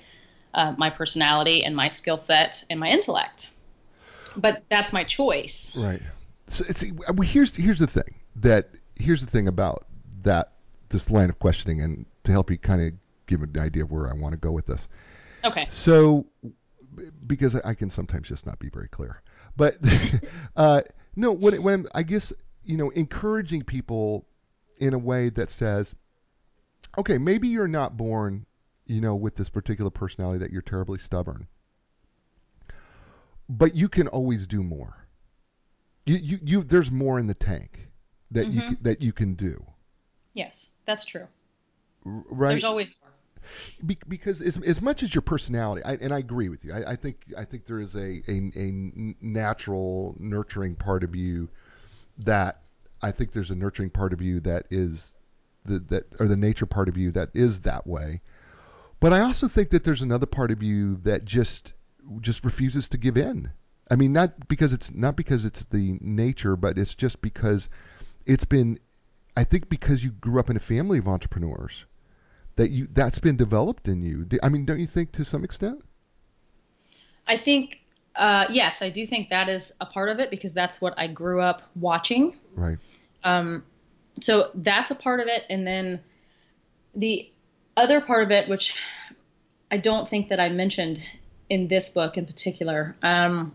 [0.53, 3.51] uh, my personality and my skill set and my intellect.
[4.35, 5.75] But that's my choice.
[5.75, 6.01] Right.
[6.47, 9.85] So it's, well, here's here's the thing that here's the thing about
[10.23, 10.53] that
[10.89, 12.93] this line of questioning and to help you kind of
[13.27, 14.87] give an idea of where I want to go with this.
[15.45, 15.65] Okay.
[15.69, 16.25] So
[17.27, 19.21] because I can sometimes just not be very clear,
[19.55, 19.77] but
[20.55, 20.81] uh,
[21.15, 24.25] no, when when I guess you know encouraging people
[24.79, 25.95] in a way that says,
[26.97, 28.45] okay, maybe you're not born,
[28.85, 31.47] you know, with this particular personality that you're terribly stubborn,
[33.47, 35.05] but you can always do more.
[36.05, 37.89] You you, you there's more in the tank
[38.31, 38.69] that you Mhm.
[38.71, 39.65] c- that you can do,
[40.33, 41.27] Yes, that's true.
[42.03, 42.51] right?
[42.51, 43.11] There's always more.
[43.85, 46.91] Be- because as, as much as your personality, I, and I agree with you, I,
[46.91, 48.71] I think I think there is a a
[49.21, 51.49] natural nurturing part of you
[52.19, 52.61] that
[53.01, 55.15] I think there's a nurturing part of you that is
[55.65, 58.21] the that or the nature part of you that is that way.
[58.99, 61.73] But I also think that there's another part of you that just
[62.21, 63.51] just refuses to give in.
[63.89, 67.69] I mean, not because it's not because it's the nature, but it's just because
[68.25, 68.79] it's been.
[69.37, 71.85] I think because you grew up in a family of entrepreneurs
[72.55, 74.27] that you that's been developed in you.
[74.43, 75.81] I mean, don't you think to some extent?
[77.25, 77.77] I think,
[78.15, 81.07] uh, yes, I do think that is a part of it because that's what I
[81.07, 82.35] grew up watching.
[82.55, 82.77] Right.
[83.23, 83.63] Um,
[84.21, 85.43] so that's a part of it.
[85.49, 86.01] And then
[86.95, 87.29] the
[87.77, 88.73] other part of it, which
[89.71, 91.01] I don't think that I mentioned
[91.49, 93.53] in this book in particular, um,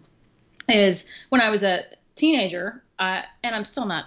[0.68, 4.06] is when I was a teenager, uh, and I'm still not,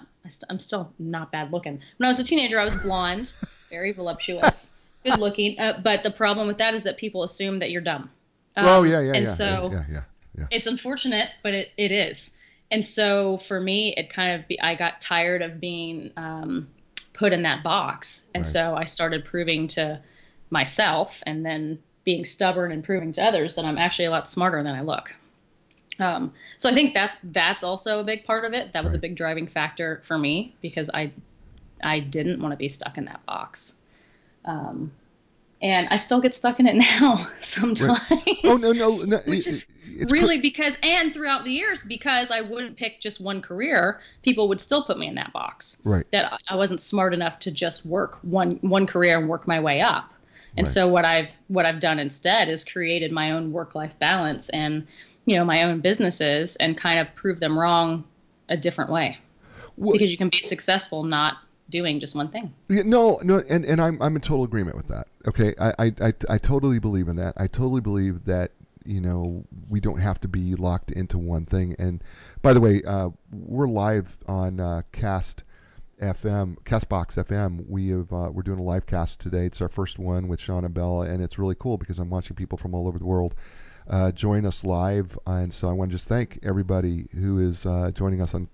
[0.50, 1.80] I'm still not bad looking.
[1.98, 3.34] When I was a teenager, I was blonde,
[3.70, 4.72] very voluptuous,
[5.04, 5.60] good looking.
[5.60, 8.10] Uh, but the problem with that is that people assume that you're dumb.
[8.58, 10.02] oh Um, yeah, yeah, and yeah, so yeah, yeah,
[10.38, 10.46] yeah.
[10.52, 12.36] it's unfortunate, but it, it is.
[12.70, 16.68] And so for me, it kind of be, I got tired of being um,
[17.14, 18.52] put in that box, and Right.
[18.52, 20.02] so I started proving to
[20.50, 24.64] myself, and then being stubborn and proving to others that I'm actually a lot smarter
[24.64, 25.14] than I look.
[26.00, 28.72] Um, so I think that that's also a big part of it.
[28.74, 31.12] That was a big driving factor for me because I
[31.84, 33.76] I didn't want to be stuck in that box.
[34.46, 34.92] Um,
[35.62, 38.00] and I still get stuck in it now sometimes.
[38.44, 39.18] Oh no, no, no.
[39.26, 43.20] Which is it's cr- really because and throughout the years because I wouldn't pick just
[43.20, 45.78] one career, people would still put me in that box.
[45.84, 46.06] right.
[46.12, 49.60] That I- I wasn't smart enough to just work one one career and work my
[49.60, 50.12] way up.
[50.56, 50.74] And Right.
[50.74, 54.88] so what I've what I've done instead is created my own work life balance and
[55.26, 58.04] you know my own businesses and kind of prove them wrong
[58.50, 59.18] a different way
[59.76, 61.38] Well, because you can be successful not
[61.70, 62.54] doing just one thing.
[62.70, 65.08] Yeah, no, no, and, and I'm I'm in total agreement with that.
[65.28, 67.34] Okay, I, I, I, I totally believe in that.
[67.36, 68.52] I totally believe that
[68.86, 71.76] you know we don't have to be locked into one thing.
[71.78, 72.02] And
[72.42, 75.44] by the way, uh, we're live on uh, Cast
[76.02, 77.68] FM, Castbox FM.
[77.68, 79.46] We have uh, we're doing a live cast today.
[79.46, 82.38] It's our first one with Sean and Bella, and it's really cool because I'm watching
[82.38, 83.36] people from all over the world
[83.90, 85.20] uh, join us live.
[85.28, 88.48] And so I want to just thank everybody who is uh, joining us on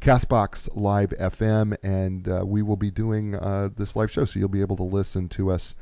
[0.00, 3.32] Castbox Live FM, and uh, we will be doing
[3.76, 5.74] this live show, so you'll be able to listen to us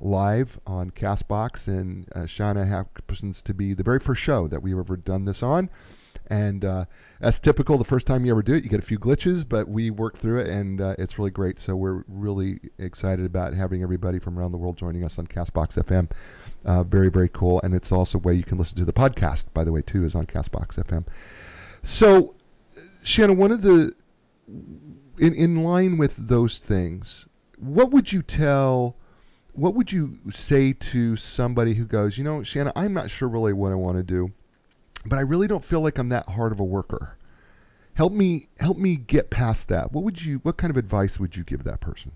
[0.00, 1.68] live on Castbox.
[1.68, 5.42] And uh, Shanah happens to be the very first show that we've ever done this
[5.42, 5.70] on,
[6.28, 6.84] and uh,
[7.20, 7.78] that's typical.
[7.78, 10.16] The first time you ever do it, you get a few glitches, but we work
[10.16, 11.58] through it, and uh, it's really great.
[11.58, 15.82] So we're really excited about having everybody from around the world joining us on Castbox
[15.82, 16.10] FM.
[16.64, 19.44] Uh, very, very cool, and it's also a way you can listen to the podcast.
[19.54, 21.04] By the way, too, is on Castbox FM.
[21.82, 22.34] So
[23.02, 23.94] Shanah, one of the
[25.18, 27.26] in in line with those things,
[27.58, 28.96] what would you tell
[29.52, 33.52] what would you say to somebody who goes, you know, Shanah, I'm not sure really
[33.52, 34.32] what I want to do,
[35.04, 37.16] but I really don't feel like I'm that hard of a worker.
[37.94, 39.92] Help me help me get past that.
[39.92, 42.12] What would you what kind of advice would you give that person?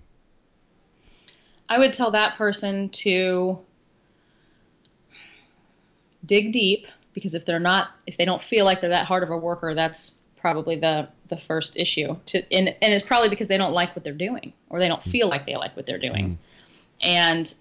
[1.67, 3.59] I would tell that person to
[6.25, 9.29] dig deep because if they're not if they don't feel like they're that hard of
[9.29, 13.57] a worker that's probably the the first issue to and, and it's probably because they
[13.57, 15.09] don't like what they're doing or they don't hmm.
[15.09, 16.33] feel like they like what they're doing hmm.
[17.01, 17.53] And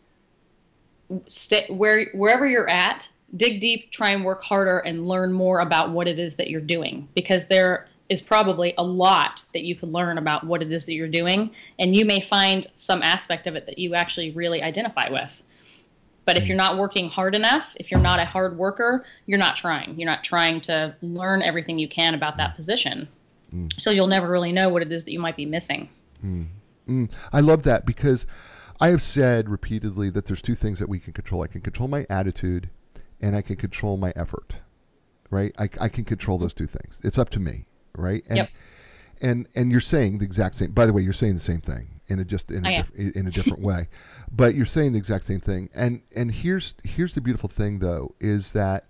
[1.28, 5.90] stay where wherever you're at dig deep try and work harder and learn more about
[5.90, 9.90] what it is that you're doing because there is probably a lot that you can
[9.90, 13.56] learn about what it is that you're doing and you may find some aspect of
[13.56, 15.42] it that you actually really identify with.
[16.26, 16.48] But if hmm.
[16.48, 19.98] you're not working hard enough if you're not a hard worker you're not trying.
[19.98, 23.08] You're not trying to learn everything you can about that position.
[23.50, 23.68] Hmm.
[23.78, 25.88] So you'll never really know what it is that you might be missing.
[26.88, 28.26] Mm, I love that because
[28.80, 31.42] I have said repeatedly that there's two things that we can control.
[31.42, 32.70] I can control my attitude
[33.20, 34.56] and I can control my effort.
[35.30, 35.54] Right?
[35.58, 37.00] I, I can control those two things.
[37.02, 37.66] It's up to me.
[37.96, 38.24] Right?
[38.28, 38.50] And, Yep.
[39.22, 40.72] And and you're saying the exact same.
[40.72, 43.26] By the way, you're saying the same thing in a just in a, diff, in
[43.28, 43.88] a different way,
[44.30, 45.70] but you're saying the exact same thing.
[45.72, 48.88] And and here's here's the beautiful thing though is that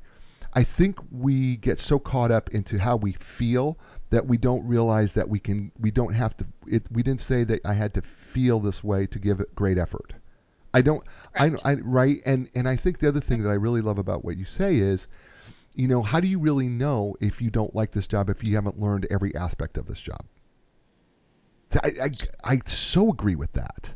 [0.54, 3.76] I think we get so caught up into how we feel
[4.10, 7.42] that we don't realize that we can we don't have to it we didn't say
[7.44, 10.14] that I had to feel this way to give it great effort.
[10.72, 11.02] I don't
[11.34, 14.24] I, I right and and I think the other thing that I really love about
[14.24, 15.08] what you say is
[15.74, 18.54] you know how do you really know if you don't like this job if you
[18.54, 20.24] haven't learned every aspect of this job?
[21.82, 22.10] I I,
[22.44, 23.92] I so agree with that.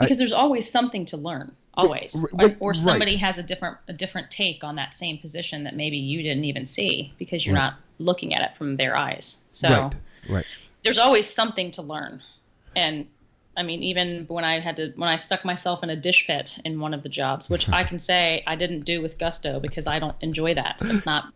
[0.00, 2.78] I- because there's always something to learn always r- or, right, or right.
[2.78, 6.44] somebody has a different a different take on that same position that maybe you didn't
[6.44, 7.62] even see because you're Right.
[7.62, 9.92] not looking at it from their eyes so Right.
[10.28, 10.44] Right.
[10.82, 12.22] there's always something to learn
[12.74, 13.06] and
[13.56, 16.58] i mean even when i had to when i stuck myself in a dish pit
[16.64, 19.86] in one of the jobs which i can say i didn't do with gusto because
[19.86, 21.32] i don't enjoy that it's not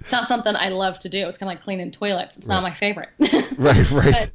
[0.00, 2.62] it's not something i love to do it's kind of like cleaning toilets it's not
[2.62, 2.70] Right.
[2.70, 3.10] my favorite
[3.56, 3.90] Right.
[3.90, 4.12] Right.
[4.12, 4.30] but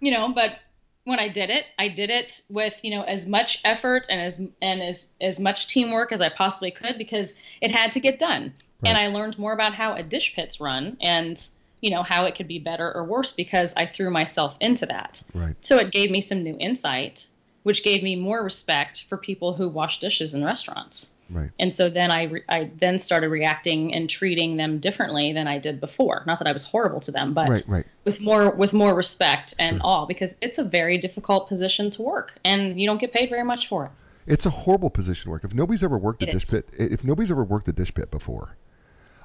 [0.00, 0.58] you know but
[1.06, 4.40] when i did it i did it with you know as much effort and as
[4.60, 7.32] and as as much teamwork as i possibly could because
[7.62, 8.52] it had to get done.
[8.84, 11.44] And i learned more about how a dish pit's run and
[11.80, 15.22] you know how it could be better or worse because i threw myself into that.
[15.32, 15.56] Right.
[15.60, 17.26] so it gave me some new insight
[17.62, 21.50] which gave me more respect for people who wash dishes in restaurants Right.
[21.58, 25.58] and so then I, re- I then started reacting and treating them differently than I
[25.58, 26.22] did before.
[26.26, 27.62] Not that I was horrible to them, but Right.
[27.66, 27.84] Right.
[28.04, 29.86] with more with more respect and Sure.
[29.86, 33.42] awe because it's a very difficult position to work and you don't get paid very
[33.44, 33.90] much for it.
[34.26, 35.44] It's a horrible position to work.
[35.44, 36.50] If nobody's ever worked a dish is.
[36.50, 38.56] pit, if nobody's ever worked a dish pit before,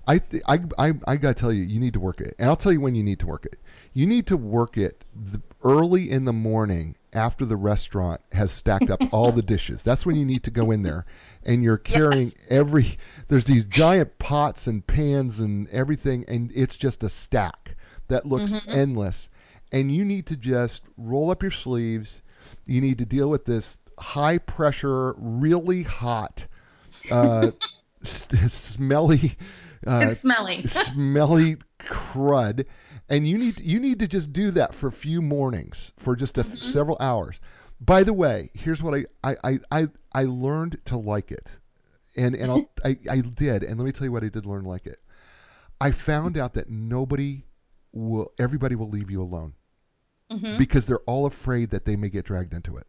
[0.07, 2.55] I, th- I, I, I gotta tell you, you need to work it, and I'll
[2.55, 3.57] tell you when you need to work it.
[3.93, 8.89] You need to work it th- early in the morning after the restaurant has stacked
[8.89, 9.83] up all the dishes.
[9.83, 11.05] That's when you need to go in there,
[11.43, 12.47] and you're carrying Yes.
[12.49, 12.97] every.
[13.27, 17.75] There's these giant pots and pans and everything, and it's just a stack
[18.07, 18.61] that looks Mhm.
[18.67, 19.29] endless.
[19.71, 22.21] And you need to just roll up your sleeves.
[22.65, 26.45] You need to deal with this high pressure, really hot,
[27.09, 27.51] uh,
[28.01, 29.37] s- smelly.
[29.85, 30.67] Uh, it's smelly.
[30.67, 31.57] smelly
[31.87, 32.65] crud.
[33.09, 36.37] And you need you need to just do that for a few mornings for just
[36.37, 36.63] a f- Mhm.
[36.63, 37.39] several hours.
[37.79, 41.51] By the way here's what I, I I I learned to like it.
[42.15, 43.63] And and I'll, I I did.
[43.63, 44.99] And let me tell you what I did learn like it.
[45.81, 47.45] I found out that nobody
[47.91, 49.53] will everybody will leave you alone
[50.29, 52.87] hmm because they're all afraid that they may get dragged into it.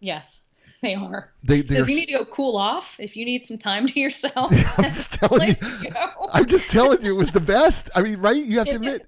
[0.00, 0.42] Yes,
[0.82, 1.32] they are.
[1.44, 3.86] they So they're if you need to go cool off, if you need some time
[3.86, 6.28] to yourself, I'm just telling you place to go.
[6.32, 8.76] I'm just telling you it was the best I mean right you have to It-
[8.76, 9.06] admit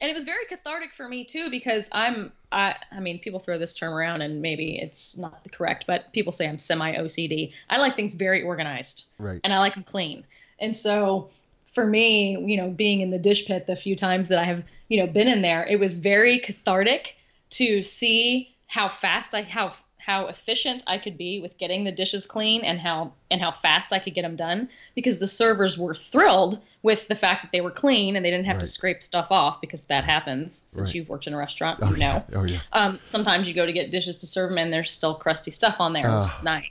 [0.00, 3.58] and it was very cathartic for me too because I'm I I mean people throw
[3.58, 7.52] this term around and maybe it's not the correct but people say I'm semi OCD.
[7.68, 10.24] I like things very organized right and I like them clean.
[10.60, 11.30] And so
[11.74, 14.64] for me, you know, being in the dish pit the few times that I have,
[14.88, 17.14] you know, been in there, it was very cathartic
[17.50, 19.74] to see how fast I how
[20.08, 23.92] how efficient I could be with getting the dishes clean and how and how fast
[23.92, 27.60] I could get them done because the servers were thrilled with the fact that they
[27.60, 30.94] were clean and they didn't have to scrape stuff off because that happens since Right.
[30.94, 32.24] you've worked in a restaurant, oh you know.
[32.30, 34.90] yeah oh yeah Um, sometimes you go to get dishes to serve them and there's
[34.90, 36.06] still crusty stuff on there.
[36.06, 36.24] Ah.
[36.24, 36.64] It's nice.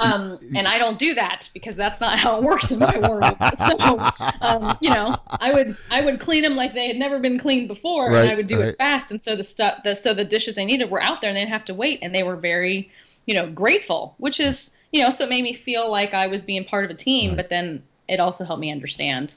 [0.00, 3.36] Um, and I don't do that because that's not how it works in my world.
[3.56, 3.98] So,
[4.40, 7.68] um, you know, I would I would clean them like they had never been cleaned
[7.68, 8.68] before, Right, and I would do right.
[8.70, 9.10] it fast.
[9.10, 11.40] And so the stuff, the so the dishes they needed were out there, and they
[11.42, 12.90] didn't have to wait, and they were very,
[13.26, 16.42] you know, grateful, which is, you know, so it made me feel like I was
[16.42, 17.36] being part of a team, Right.
[17.36, 19.34] but then it also helped me understand.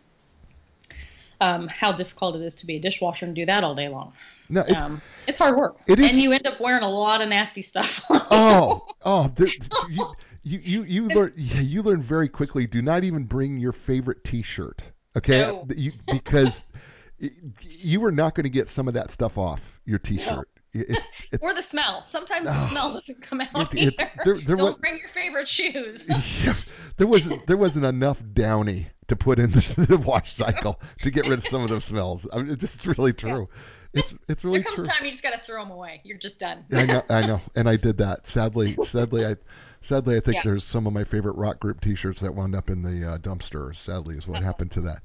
[1.40, 4.14] Um, how difficult it is to be a dishwasher and do that all day long.
[4.48, 7.22] no it, Um, it's hard work, It is- and you end up wearing a lot
[7.22, 8.00] of nasty stuff.
[8.10, 9.48] oh, oh, there,
[9.90, 10.14] you,
[10.44, 12.66] you, you, you learn, you learn very quickly.
[12.68, 14.82] Do not even bring your favorite T-shirt,
[15.16, 15.42] okay?
[15.42, 15.68] No.
[15.76, 16.66] You, because
[17.20, 20.48] you are not going to get some of that stuff off your T-shirt.
[20.74, 22.06] It's, it, or the smell.
[22.06, 22.68] Sometimes the Oh.
[22.70, 24.12] smell doesn't come out It- it- either.
[24.24, 26.08] there- there Don't wa- bring your favorite shoes.
[26.44, 26.56] yeah,
[26.96, 31.24] there wasn't there wasn't enough Downy to put in the, the wash cycle to get
[31.28, 32.26] rid of some of those smells.
[32.32, 33.50] I mean, it's just really true.
[33.94, 34.86] It's it's really there comes true.
[34.86, 36.00] time you just gotta throw them away.
[36.06, 36.64] You're just done.
[36.72, 38.26] I know, I know, and I did that.
[38.26, 39.36] Sadly, sadly, I,
[39.82, 40.42] sadly, I think Yeah.
[40.46, 43.76] there's some of my favorite rock group T-shirts that wound up in the uh, dumpster.
[43.76, 45.02] Sadly, is what happened to that.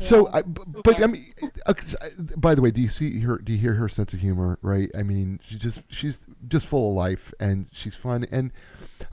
[0.00, 1.24] So, I, b- but I mean,
[1.66, 1.74] uh,
[2.36, 3.38] by the way, do you see her?
[3.38, 4.56] Do you hear her sense of humor?
[4.62, 4.90] Right?
[4.96, 8.24] I mean, she just she's just full of life and she's fun.
[8.30, 8.52] And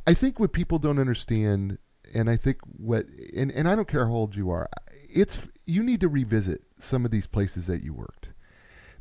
[0.06, 1.80] I think what people don't understand,
[2.14, 4.70] and I think what, and and I don't care how old you are,
[5.10, 8.30] it's you need to revisit some of these places that you worked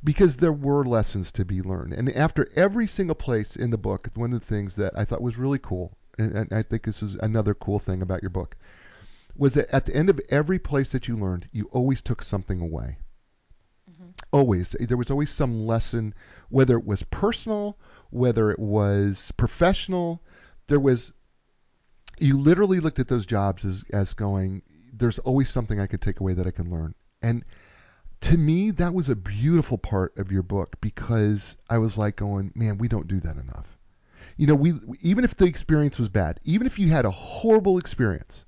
[0.04, 1.94] because there were lessons to be learned.
[1.94, 5.22] And after every single place in the book, one of the things that I thought
[5.22, 8.56] was really cool, and, and I think this is another cool thing about your book,
[9.34, 12.60] was that at the end of every place that you learned, you always took something
[12.60, 12.98] away.
[13.90, 14.10] Mm-hmm.
[14.30, 14.68] Always.
[14.68, 16.14] There was always some lesson,
[16.50, 17.78] whether it was personal,
[18.10, 20.22] whether it was professional.
[20.66, 21.12] There was,
[22.20, 26.20] you literally looked at those jobs as, as going, there's always something I could take
[26.20, 26.94] away that I can learn.
[27.22, 27.44] And
[28.24, 32.52] to me, that was a beautiful part of your book because I was like going,
[32.54, 33.66] man, we don't do that enough.
[34.38, 34.72] You know, we
[35.02, 38.46] even if the experience was bad, even if you had a horrible experience,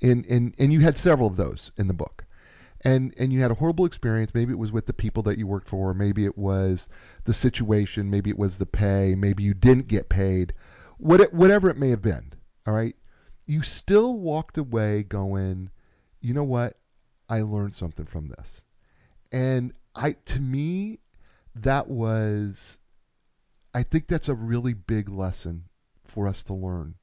[0.00, 2.24] and and and you had several of those in the book,
[2.80, 4.34] and and you had a horrible experience.
[4.34, 6.88] Maybe it was with the people that you worked for, maybe it was
[7.24, 10.54] the situation, maybe it was the pay, maybe you didn't get paid,
[10.96, 12.32] what it, whatever it may have been.
[12.66, 12.96] All right,
[13.46, 15.70] you still walked away going,
[16.22, 16.78] you know what,
[17.28, 18.64] I learned something from this.
[19.32, 21.00] And I to me
[21.54, 22.78] that was
[23.74, 25.64] I think that's a really big lesson
[26.04, 26.94] for us to learn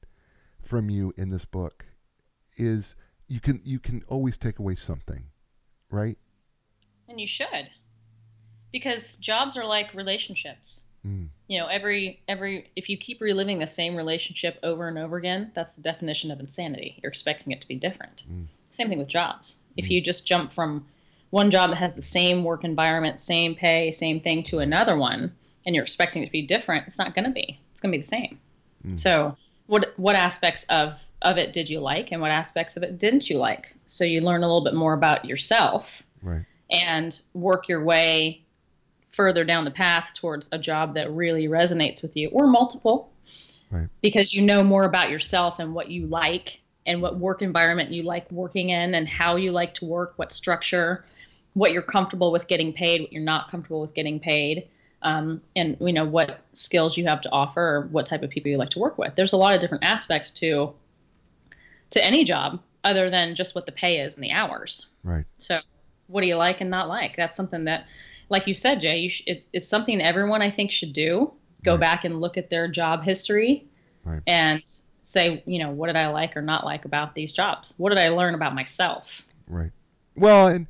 [0.62, 1.84] from you in this book
[2.56, 2.94] is
[3.26, 5.24] you can you can always take away something,
[5.90, 6.16] right?
[7.08, 7.68] And you should.
[8.72, 10.82] Because jobs are like relationships.
[11.04, 15.16] Mm, You know, every every if you keep reliving the same relationship over and over
[15.16, 17.00] again, that's the definition of insanity.
[17.02, 18.22] You're expecting it to be different.
[18.30, 18.46] Mm.
[18.70, 19.58] Same thing with jobs.
[19.76, 20.86] If you just jump from
[21.30, 25.32] one job that has the same work environment, same pay, same thing to another one,
[25.64, 27.58] and you're expecting it to be different, it's not going to be.
[27.72, 28.38] It's going to be the same.
[28.86, 28.98] Mm.
[28.98, 32.98] So, what what aspects of of it did you like, and what aspects of it
[32.98, 33.74] didn't you like?
[33.86, 36.44] So you learn a little bit more about yourself right.
[36.70, 38.42] and work your way
[39.10, 43.12] further down the path towards a job that really resonates with you, or multiple,
[43.70, 43.88] Right.
[44.02, 48.02] because you know more about yourself and what you like and what work environment you
[48.02, 51.04] like working in and how you like to work, what structure,
[51.54, 54.68] what you're comfortable with getting paid, what you're not comfortable with getting paid,
[55.02, 58.50] um, and you know what skills you have to offer or what type of people
[58.50, 59.14] you like to work with.
[59.16, 60.74] There's a lot of different aspects to
[61.90, 64.86] to any job other than just what the pay is and the hours.
[65.04, 65.24] Right.
[65.38, 65.60] So,
[66.06, 67.16] what do you like and not like?
[67.16, 67.86] That's something that,
[68.28, 71.32] like you said, Jay, you sh- it, it's something everyone I think should do.
[71.62, 71.80] Go Right.
[71.80, 73.66] back and look at their job history
[74.04, 74.22] Right.
[74.26, 74.62] and
[75.02, 77.74] say, you know, what did I like or not like about these jobs?
[77.76, 79.22] What did I learn about myself?
[79.46, 79.72] Right.
[80.16, 80.66] Well, and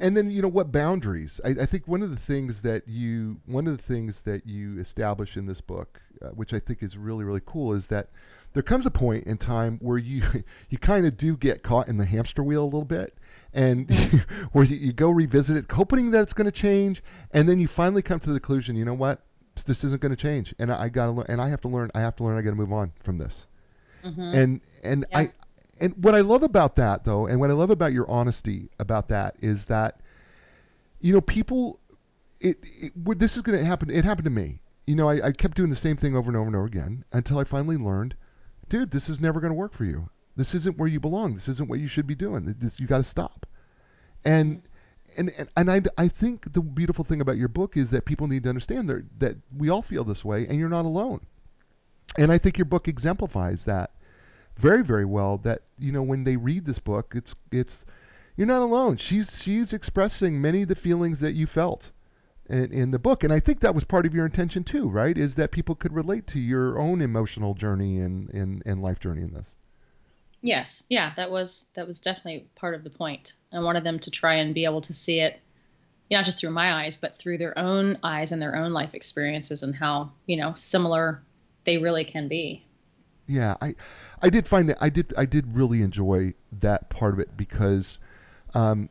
[0.00, 1.40] and then you know what boundaries?
[1.44, 4.78] I, I think one of the things that you one of the things that you
[4.78, 8.08] establish in this book, uh, which I think is really really cool, is that
[8.54, 10.22] there comes a point in time where you
[10.70, 13.14] you kind of do get caught in the hamster wheel a little bit.
[13.54, 13.90] And
[14.52, 17.68] where you, you go revisit it, hoping that it's going to change, and then you
[17.68, 19.20] finally come to the conclusion, you know what,
[19.66, 21.68] this isn't going to change, and I, I got to learn, and I have to
[21.68, 23.46] learn, I have to learn, I got to move on from this.
[24.04, 24.34] Mhm.
[24.34, 25.18] And and Yeah.
[25.18, 25.32] I
[25.82, 29.08] and what I love about that though, and what I love about your honesty about
[29.08, 30.00] that is that
[31.00, 31.80] you know people
[32.40, 34.60] it, it this is going to happen it happened to me.
[34.86, 37.04] You know, I, I kept doing the same thing over and over and over again
[37.12, 38.14] until I finally learned,
[38.68, 40.08] dude, this is never going to work for you.
[40.34, 41.34] This isn't where you belong.
[41.34, 42.54] This isn't what you should be doing.
[42.58, 43.46] This, you got to stop.
[44.24, 44.62] And
[45.16, 48.28] and and, and I, I think the beautiful thing about your book is that people
[48.28, 51.26] need to understand that that we all feel this way and you're not alone.
[52.16, 53.90] And I think your book exemplifies that
[54.56, 57.84] very very well that you know when they read this book it's it's
[58.36, 61.90] you're not alone she's she's expressing many of the feelings that you felt
[62.48, 65.16] in, in the book and i think that was part of your intention too right
[65.18, 69.22] is that people could relate to your own emotional journey and and, and life journey
[69.22, 69.54] in this
[70.44, 73.34] Yes, yeah, that was that was definitely part of the point.
[73.52, 75.40] I wanted them to try and be able to see it
[76.10, 79.62] not just through my eyes, but through their own eyes and their own life experiences
[79.62, 81.22] and how, you know, similar
[81.64, 82.64] they really can be.
[83.28, 83.72] yeah i
[84.22, 87.98] i did find that i did i did really enjoy that part of it because
[88.54, 88.88] um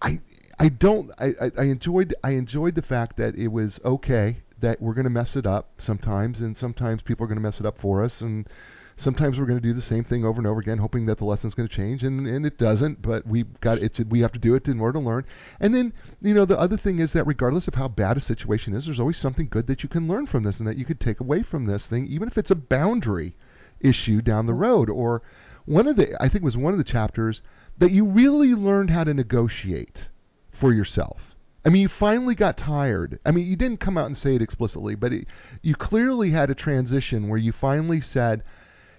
[0.00, 0.18] i
[0.58, 4.94] i don't i i enjoyed i enjoyed the fact that it was okay that we're
[4.94, 7.78] going to mess it up sometimes and sometimes people are going to mess it up
[7.78, 8.48] for us and
[8.96, 11.24] sometimes we're going to do the same thing over and over again hoping that the
[11.24, 14.38] lesson's going to change and, and it doesn't but we've got it's we have to
[14.38, 15.24] do it in order to learn.
[15.60, 18.74] And then you know the other thing is that regardless of how bad a situation
[18.74, 21.00] is there's always something good that you can learn from this and that you could
[21.00, 23.34] take away from this thing even if it's a boundary
[23.82, 25.22] issue down the road or
[25.64, 27.42] one of the i think it was one of the chapters
[27.78, 30.08] that you really learned how to negotiate
[30.50, 31.32] for yourself
[31.64, 33.20] I mean, you finally got tired.
[33.24, 35.28] I mean, you didn't come out and say it explicitly, but it,
[35.62, 38.42] you clearly had a transition where you finally said,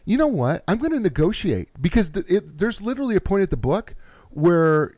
[0.06, 0.64] you know what?
[0.68, 3.96] I'm going to negotiate because th- it, there's literally a point at the book
[4.30, 4.96] where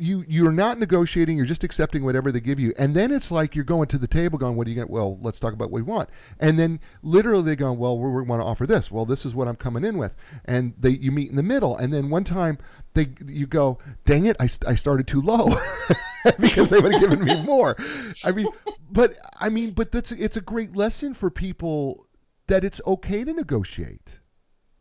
[0.00, 1.36] you you're not negotiating.
[1.36, 4.06] You're just accepting whatever they give you, and then it's like you're going to the
[4.06, 4.88] table, going, "What do you get?
[4.88, 8.22] Well, let's talk about what we want." And then literally they go, "Well, we, we
[8.22, 8.90] want to offer this.
[8.90, 11.76] Well, this is what I'm coming in with," and they you meet in the middle.
[11.76, 12.58] And then one time
[12.94, 15.48] they you go, "Dang it, I, I started too low."
[16.38, 17.76] because they would have given me more.
[18.24, 18.46] I mean,
[18.90, 22.06] but I mean, but that's it's a great lesson for people
[22.46, 24.18] that it's okay to negotiate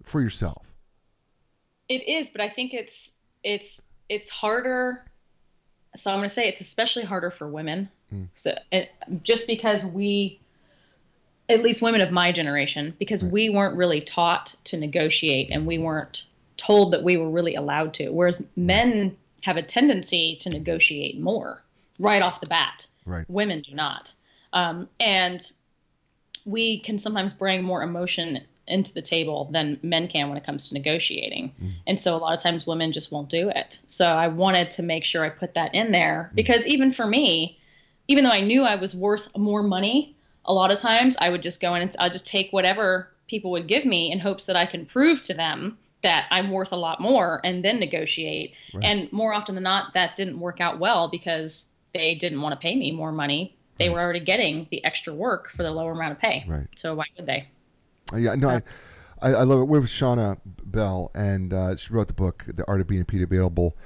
[0.03, 0.65] for yourself.
[1.87, 3.11] It is, but I think it's
[3.43, 5.05] it's it's harder.
[5.95, 7.89] So I'm going to say it's especially harder for women.
[8.13, 8.27] Mm.
[8.35, 8.91] So it,
[9.23, 10.39] just because we,
[11.47, 13.31] at least women of my generation, because Right.
[13.31, 16.25] we weren't really taught to negotiate and we weren't
[16.57, 18.09] told that we were really allowed to.
[18.09, 21.63] Whereas men have a tendency to negotiate more
[21.97, 22.87] right off the bat.
[23.05, 23.25] Right.
[23.29, 24.13] Women do not.
[24.53, 25.49] Um, and
[26.45, 30.69] we can sometimes bring more emotion into the table than men can when it comes
[30.69, 31.49] to negotiating.
[31.49, 31.69] Mm-hmm.
[31.87, 33.79] And so a lot of times women just won't do it.
[33.87, 36.35] So I wanted to make sure I put that in there mm-hmm.
[36.35, 37.59] because even for me,
[38.07, 40.15] even though I knew I was worth more money,
[40.45, 43.51] a lot of times I would just go in and I'll just take whatever people
[43.51, 46.77] would give me in hopes that I can prove to them that I'm worth a
[46.77, 48.53] lot more and then negotiate.
[48.73, 48.83] Right.
[48.83, 52.67] And more often than not, that didn't work out well because they didn't want to
[52.67, 53.55] pay me more money.
[53.77, 53.93] They Right.
[53.93, 56.45] were already getting the extra work for the lower amount of pay.
[56.47, 56.67] Right.
[56.75, 57.47] So why would they?
[58.15, 58.61] Yeah, no, I,
[59.21, 59.65] I, I love it.
[59.65, 63.05] We're with Shanah Bell, and uh, she wrote the book, The Art of Being a
[63.05, 63.77] PITA, available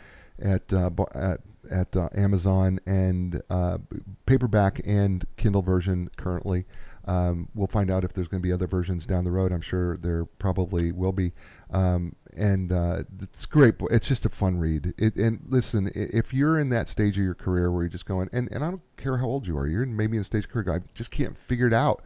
[0.41, 3.77] at uh, at at uh, Amazon and uh,
[4.25, 6.65] paperback and Kindle version currently.
[7.05, 9.51] Um, we'll find out if there's going to be other versions down the road.
[9.51, 11.33] I'm sure there probably will be.
[11.71, 13.75] Um, and uh, it's great.
[13.91, 14.93] It's just a fun read.
[14.97, 18.29] It, and listen, if you're in that stage of your career where you're just going,
[18.31, 20.51] and, and I don't care how old you are, you're maybe in a stage of
[20.51, 22.03] career, I just can't figure it out.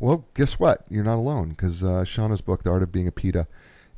[0.00, 0.84] Well, guess what?
[0.88, 3.46] You're not alone because uh, Shanah's book, The Art of Being a PITA,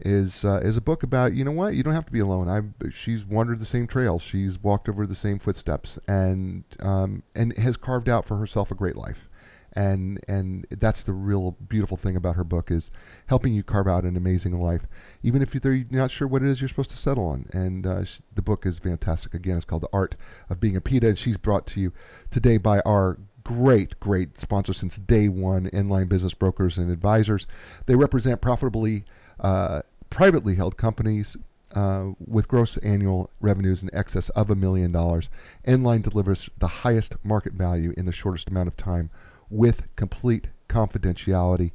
[0.00, 2.48] is uh, is a book about you know what you don't have to be alone.
[2.48, 7.57] I she's wandered the same trails, she's walked over the same footsteps, and um, and
[7.57, 9.28] has carved out for herself a great life.
[9.74, 12.90] and and that's the real beautiful thing about her book is
[13.26, 14.86] helping you carve out an amazing life,
[15.22, 17.46] even if you're not sure what it is you're supposed to settle on.
[17.53, 19.34] And uh, the book is fantastic.
[19.34, 20.16] Again, it's called The Art
[20.50, 21.92] of Being a PITA, and she's brought to you
[22.30, 27.47] today by our great, great sponsor since day one, Enlign Business Brokers and Advisors.
[27.86, 29.05] They represent profitably
[29.40, 31.36] uh, privately held companies
[31.74, 35.30] uh, with gross annual revenues in excess of a million dollars.
[35.66, 39.11] Enlign delivers the highest market value in the shortest amount of time
[39.51, 41.72] with complete confidentiality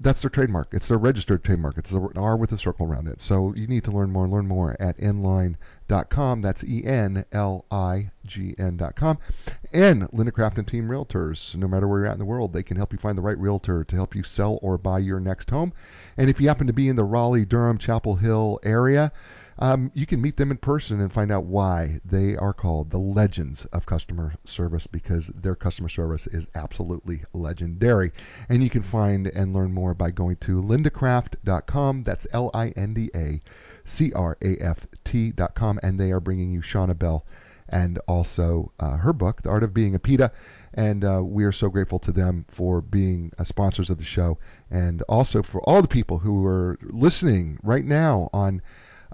[0.00, 0.68] that's their trademark.
[0.72, 1.78] It's their registered trademark.
[1.78, 3.20] It's an R with a circle around it.
[3.20, 4.28] So you need to learn more.
[4.28, 6.42] Learn more at enlign.com.
[6.42, 9.18] That's E N L I G N.com.
[9.72, 11.54] And Linda Craft and Team Realtors.
[11.56, 13.38] No matter where you're at in the world, they can help you find the right
[13.38, 15.72] realtor to help you sell or buy your next home.
[16.16, 19.12] And if you happen to be in the Raleigh, Durham, Chapel Hill area,
[19.58, 22.98] um, you can meet them in person and find out why they are called the
[22.98, 28.12] legends of customer service because their customer service is absolutely legendary.
[28.48, 32.02] And you can find and learn more by going to lindacraft.com.
[32.02, 33.40] That's L I N D A
[33.84, 35.80] C R A F T.com.
[35.82, 37.24] And they are bringing you Shanah Bell
[37.68, 40.32] and also uh, her book, The Art of Being a PITA.
[40.74, 44.38] And uh, we are so grateful to them for being uh, sponsors of the show
[44.70, 48.60] and also for all the people who are listening right now on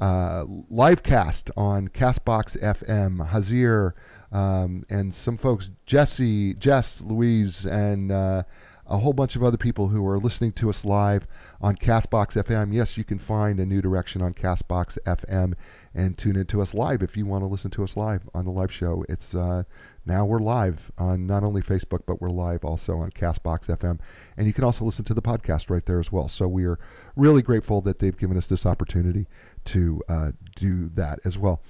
[0.01, 3.95] uh, live cast on Castbox FM, Hazir,
[4.33, 8.45] um, and some folks, Jesse, Jess, Louise, and uh,
[8.91, 11.25] a whole bunch of other people who are listening to us live
[11.61, 12.75] on Castbox FM.
[12.75, 15.55] Yes, you can find a new direction on Castbox FM
[15.95, 18.51] and tune into us live if you want to listen to us live on the
[18.51, 19.05] live show.
[19.09, 19.63] It's uh,
[20.07, 24.01] now we're live on not only Facebook, but we're live also on Castbox FM.
[24.37, 26.29] And you can also listen to the podcast right there as well.
[26.29, 26.81] So we are
[27.15, 29.29] really grateful that they've given us this opportunity
[29.67, 31.63] to uh, do that as well.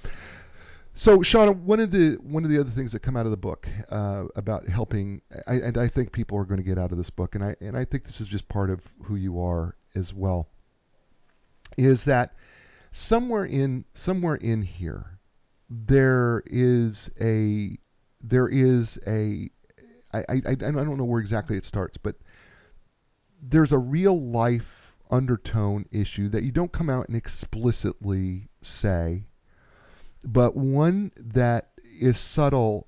[1.01, 3.35] So, Shanah, one of the one of the other things that come out of the
[3.37, 6.99] book uh, about helping, I, and I think people are going to get out of
[6.99, 9.75] this book, and I and I think this is just part of who you are
[9.95, 10.47] as well,
[11.75, 12.35] is that
[12.91, 15.17] somewhere in somewhere in here
[15.71, 17.79] there is a
[18.21, 19.49] there is a
[20.13, 22.15] I, I, I don't know where exactly it starts, but
[23.41, 29.23] there's a real life undertone issue that you don't come out and explicitly say,
[30.23, 31.69] but one that
[31.99, 32.87] is subtle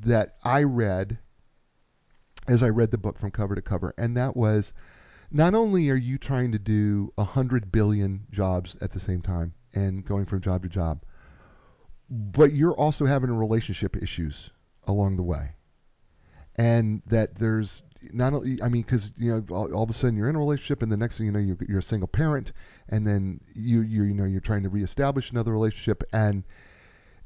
[0.00, 1.18] that I read
[2.48, 4.72] as I read the book from cover to cover, and that was
[5.30, 9.54] not only are you trying to do a hundred billion jobs at the same time
[9.74, 11.02] and going from job to job,
[12.10, 14.50] but you're also having relationship issues
[14.84, 15.52] along the way,
[16.56, 20.16] and that there's not only I mean because you know all, all, of a sudden
[20.16, 22.52] you're in a relationship and the next thing you know you're, you're a single parent
[22.88, 26.42] and then you you you know you're trying to reestablish another relationship and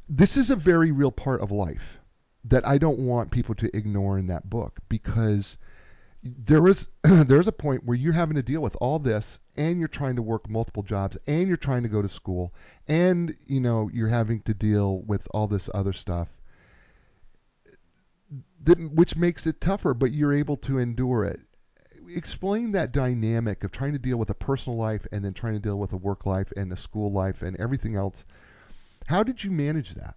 [0.09, 1.99] this is a very real part of life
[2.45, 5.59] that I don't want people to ignore in that book because
[6.23, 9.89] there is there's a point where you're having to deal with all this and you're
[9.89, 12.55] trying to work multiple jobs and you're trying to go to school
[12.89, 16.29] and you know you're having to deal with all this other stuff
[18.67, 21.41] that, which makes it tougher, but you're able to endure it.
[22.09, 25.61] Explain that dynamic of trying to deal with a personal life and then trying to
[25.61, 28.25] deal with a work life and a school life and everything else.
[29.07, 30.17] How did you manage that?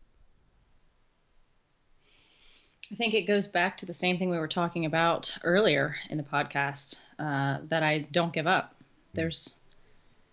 [2.91, 6.17] I think it goes back to the same thing we were talking about earlier in
[6.17, 8.75] the podcast uh, that I don't give up.
[9.13, 9.55] There's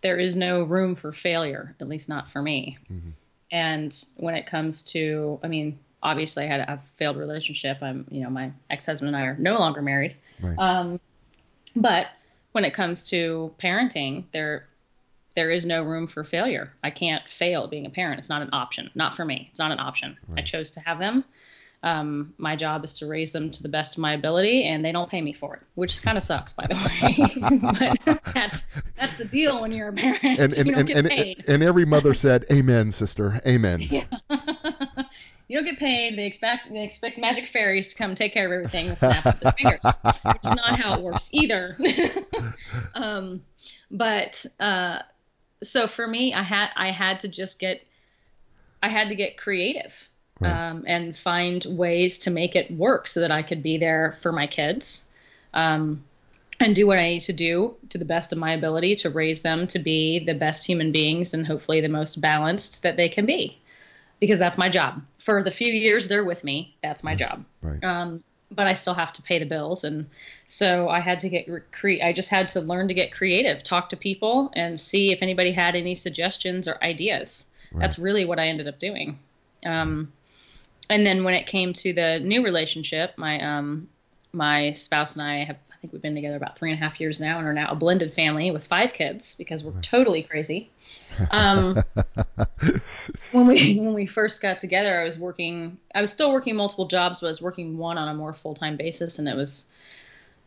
[0.00, 2.78] there is no room for failure, at least not for me.
[2.90, 3.10] Mm-hmm.
[3.50, 7.78] And when it comes to, I mean, obviously I had a failed relationship.
[7.82, 10.16] I'm, you know, my ex-husband and I are no longer married.
[10.40, 10.58] Right.
[10.58, 11.00] Um,
[11.74, 12.08] but
[12.52, 14.66] when it comes to parenting, there
[15.36, 16.72] there is no room for failure.
[16.82, 18.18] I can't fail being a parent.
[18.18, 18.90] It's not an option.
[18.94, 19.48] Not for me.
[19.50, 20.16] It's not an option.
[20.26, 20.40] Right.
[20.40, 21.24] I chose to have them.
[21.82, 24.92] Um, my job is to raise them to the best of my ability, and they
[24.92, 27.98] don't pay me for it, which kind of sucks, by the way.
[28.06, 28.64] but that's
[28.96, 30.24] that's the deal when you're a parent.
[30.24, 31.44] And, and, you don't and, get paid.
[31.46, 33.40] and every mother said, "Amen, sister.
[33.46, 34.04] Amen." Yeah
[35.48, 36.18] you don't get paid.
[36.18, 39.40] They expect they expect magic fairies to come take care of everything with snap of
[39.40, 41.76] their fingers, which is not how it works either.
[42.94, 43.44] um,
[43.90, 45.00] but uh,
[45.68, 47.82] so for me, I had I had to just get
[48.82, 49.92] I had to get creative
[50.40, 50.70] right.
[50.70, 54.32] um, and find ways to make it work so that I could be there for
[54.32, 55.04] my kids.
[55.54, 56.04] Um,
[56.58, 59.42] and do what I need to do to the best of my ability to raise
[59.42, 63.26] them to be the best human beings and hopefully the most balanced that they can
[63.26, 63.58] be
[64.20, 65.02] because that's my job.
[65.18, 67.44] For the few years they're with me, that's my job.
[67.60, 67.82] Right.
[67.84, 70.06] Um, but I still have to pay the bills, and
[70.46, 73.90] so I had to get cre- I just had to learn to get creative, talk
[73.90, 77.46] to people, and see if anybody had any suggestions or ideas.
[77.72, 77.82] Right.
[77.82, 79.18] That's really what I ended up doing.
[79.64, 80.12] Um,
[80.88, 83.88] and then when it came to the new relationship, my um,
[84.32, 86.98] my spouse and I have, I think we've been together about three and a half
[87.00, 90.70] years now, and are now a blended family with five kids because we're totally crazy.
[91.30, 91.82] Um,
[93.32, 96.86] when we when we first got together, I was working, I was still working multiple
[96.86, 99.66] jobs, but I was working one on a more full time basis, and it was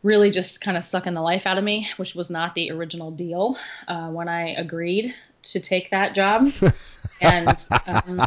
[0.02, 3.12] really just kind of sucking the life out of me, which was not the original
[3.12, 3.56] deal
[3.86, 6.50] uh, when I agreed to take that job.
[7.20, 7.48] and
[7.86, 8.26] um,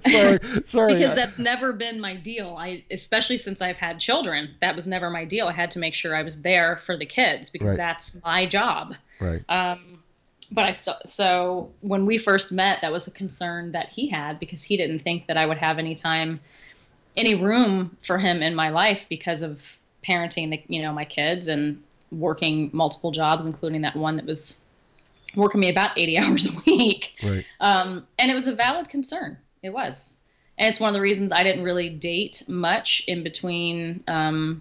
[0.00, 0.94] sorry, sorry.
[0.94, 2.56] because that's never been my deal.
[2.58, 5.48] I especially since I've had children, that was never my deal.
[5.48, 7.76] I had to make sure I was there for the kids because Right.
[7.76, 8.94] that's my job.
[9.20, 9.42] right.
[9.48, 10.02] Um,
[10.50, 14.38] but I still so when we first met, that was a concern that he had
[14.38, 16.40] because he didn't think that I would have any time,
[17.16, 19.62] any room for him in my life because of
[20.06, 24.60] parenting the you know my kids and working multiple jobs, including that one that was
[25.34, 27.12] working me about 80 hours a week.
[27.22, 27.44] Right.
[27.60, 29.38] Um, and it was a valid concern.
[29.62, 30.18] It was.
[30.58, 34.60] And it's one of the reasons I didn't really date much in between, um,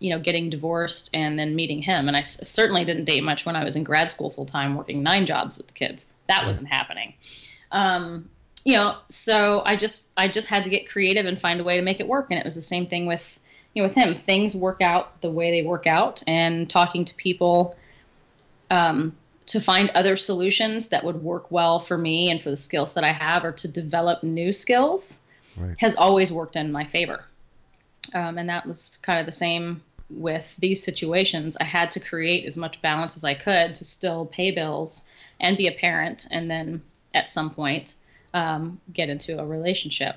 [0.00, 2.08] you know, getting divorced and then meeting him.
[2.08, 4.74] And I s- certainly didn't date much when I was in grad school full time,
[4.74, 6.06] working nine jobs with the kids.
[6.28, 7.14] That wasn't happening.
[7.72, 8.28] Um,
[8.64, 11.76] you know, so I just I just had to get creative and find a way
[11.76, 12.26] to make it work.
[12.30, 13.38] And it was the same thing with
[13.74, 14.14] you know with him.
[14.14, 17.76] Things work out the way they work out, and talking to people
[18.70, 19.16] um,
[19.48, 23.04] to find other solutions that would work well for me and for the skills that
[23.04, 25.18] I have, or to develop new skills,
[25.56, 25.74] Right.
[25.78, 27.24] has always worked in my favor.
[28.14, 31.56] Um, and that was kind of the same with these situations.
[31.60, 35.02] I had to create as much balance as I could to still pay bills
[35.40, 36.82] and be a parent, and then
[37.14, 37.94] at some point
[38.34, 40.16] um, get into a relationship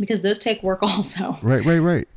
[0.00, 1.36] because those take work also.
[1.42, 2.07] Right, right, right.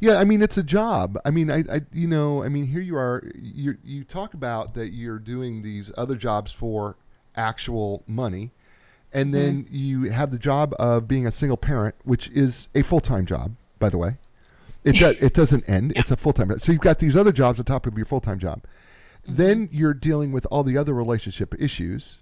[0.00, 1.18] Yeah, I mean it's a job.
[1.24, 3.22] I mean, I, I you know, I mean here you are.
[3.34, 6.96] You you talk about that you're doing these other jobs for
[7.34, 8.52] actual money,
[9.12, 9.74] and then mm-hmm.
[9.74, 13.52] you have the job of being a single parent, which is a full time job,
[13.78, 14.16] by the way.
[14.84, 15.94] It does it doesn't end.
[15.96, 16.48] It's a full time.
[16.50, 16.62] job.
[16.62, 18.62] So you've got these other jobs on top of your full time job.
[19.24, 19.34] Mm-hmm.
[19.34, 22.18] Then you're dealing with all the other relationship issues,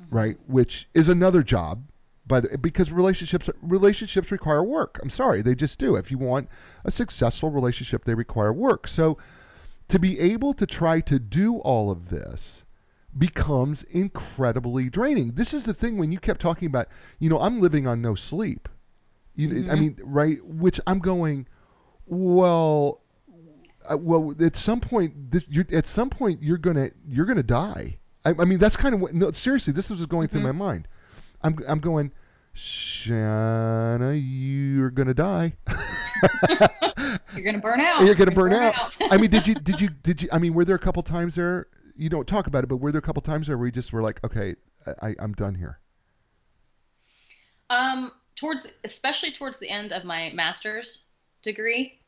[0.00, 0.16] mm-hmm.
[0.16, 0.38] right?
[0.46, 1.82] Which is another job
[2.26, 4.98] by the because relationships relationships require work.
[5.02, 5.96] I'm sorry, they just do.
[5.96, 6.48] If you want
[6.84, 8.86] a successful relationship, they require work.
[8.86, 9.18] So
[9.88, 12.64] to be able to try to do all of this
[13.16, 15.32] becomes incredibly draining.
[15.32, 18.14] This is the thing when you kept talking about, you know, I'm living on no
[18.14, 18.68] sleep.
[19.34, 20.44] You, I mean, right?
[20.44, 21.46] Which I'm going,
[22.06, 23.00] well,
[23.90, 27.98] uh, well, at some point, this, you're, at some point, you're gonna you're gonna die.
[28.24, 29.14] I, I mean, that's kind of what.
[29.14, 30.86] No, seriously, this was going through my mind.
[31.42, 32.12] I'm I'm going,
[32.54, 35.54] Shanah, you're gonna die.
[37.34, 38.04] You're gonna burn out.
[38.04, 38.96] You're gonna burn out.
[39.10, 40.28] I mean, did you did you did you?
[40.32, 41.66] I mean, were there a couple times there?
[41.96, 43.92] You don't talk about it, but were there a couple times there where you just
[43.92, 44.54] were like, okay,
[45.00, 45.78] I, I'm done here.
[47.70, 51.04] Um, towards especially towards the end of my master's
[51.42, 51.98] degree,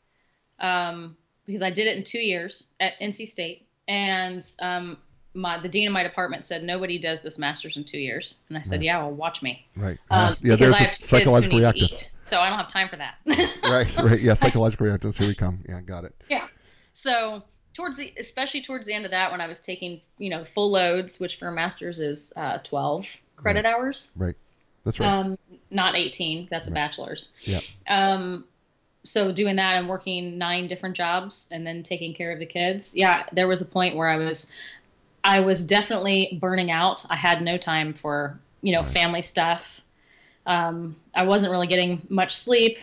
[0.61, 1.17] um,
[1.47, 4.99] because I did it in two years at NC State, and um,
[5.35, 8.57] my the dean of my department said nobody does this master's in two years, and
[8.57, 8.83] I said, Right.
[8.85, 9.67] yeah, well, watch me.
[9.77, 9.99] Right.
[10.11, 12.09] Um, yeah, there's a have two kids who psychological reactance.
[12.21, 13.15] so I don't have time for that.
[13.65, 14.21] Right, right.
[14.21, 15.19] Yeah, psychological reactance.
[15.19, 15.61] Here we come.
[15.69, 16.15] Yeah, got it.
[16.29, 16.47] Yeah.
[16.93, 17.43] So
[17.75, 20.71] towards the, especially towards the end of that, when I was taking, you know, full
[20.71, 23.07] loads, which for a master's is uh, 12
[23.37, 24.37] credit hours, Right.
[24.85, 25.09] That's right.
[25.09, 25.39] um,
[25.71, 26.49] not 18.
[26.51, 27.33] That's a bachelor's.
[27.41, 27.61] yeah.
[27.89, 28.45] Um,
[29.03, 32.95] so doing that and working nine different jobs and then taking care of the kids.
[32.95, 34.47] Yeah, there was a point where I was,
[35.25, 37.05] I was definitely burning out.
[37.11, 38.93] I had no time for, you know, Right.
[38.93, 39.81] family stuff.
[40.47, 42.79] Um, I wasn't really getting much sleep.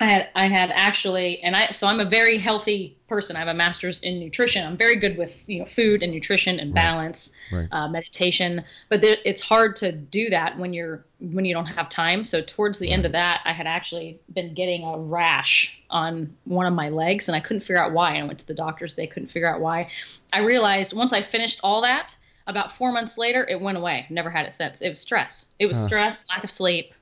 [0.00, 3.34] I had I had actually, and I so I'm a very healthy person.
[3.34, 4.64] I have a master's in nutrition.
[4.64, 6.82] I'm very good with you know food and nutrition and Right.
[6.82, 7.66] balance, Right.
[7.72, 8.62] uh, meditation.
[8.90, 12.22] But there, it's hard to do that when you're when you don't have time.
[12.22, 16.66] So towards the end of that, I had actually been getting a rash on one
[16.66, 18.12] of my legs, and I couldn't figure out why.
[18.12, 19.90] And I went to the doctors; they couldn't figure out why.
[20.32, 24.06] I realized once I finished all that, about four months later, it went away.
[24.10, 24.80] Never had it since.
[24.80, 25.54] It was stress.
[25.58, 25.86] It was Huh.
[25.86, 26.94] stress, lack of sleep.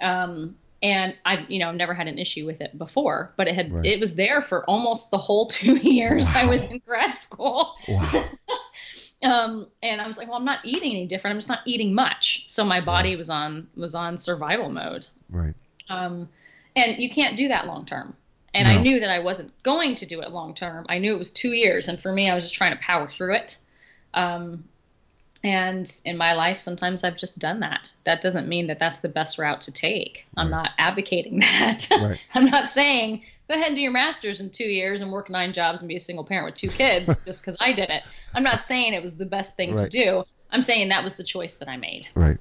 [0.00, 3.72] Um, and I, you know, never had an issue with it before, but it had,
[3.72, 3.84] Right.
[3.84, 7.74] it was there for almost the whole two years I was in grad school.
[7.88, 8.24] Wow.
[9.22, 11.34] Um, and I was like, well, I'm not eating any different.
[11.34, 12.44] I'm just not eating much.
[12.46, 15.06] So my body was on, was on survival mode.
[15.28, 15.52] Right.
[15.90, 16.26] Um,
[16.74, 18.16] and you can't do that long term.
[18.54, 18.72] And No.
[18.72, 20.86] I knew that I wasn't going to do it long term.
[20.88, 23.10] I knew it was two years, and for me, I was just trying to power
[23.10, 23.58] through it.
[24.14, 24.64] Um,
[25.42, 27.92] and in my life, sometimes I've just done that.
[28.04, 30.26] That doesn't mean that that's the best route to take.
[30.36, 30.58] I'm Right.
[30.58, 31.88] not advocating that.
[32.00, 32.22] Right.
[32.34, 35.52] I'm not saying go ahead and do your master's in two years and work nine
[35.52, 38.02] jobs and be a single parent with two kids just because I did it.
[38.34, 40.24] I'm not saying it was the best thing to do.
[40.50, 42.06] I'm saying that was the choice that I made.
[42.14, 42.38] Right.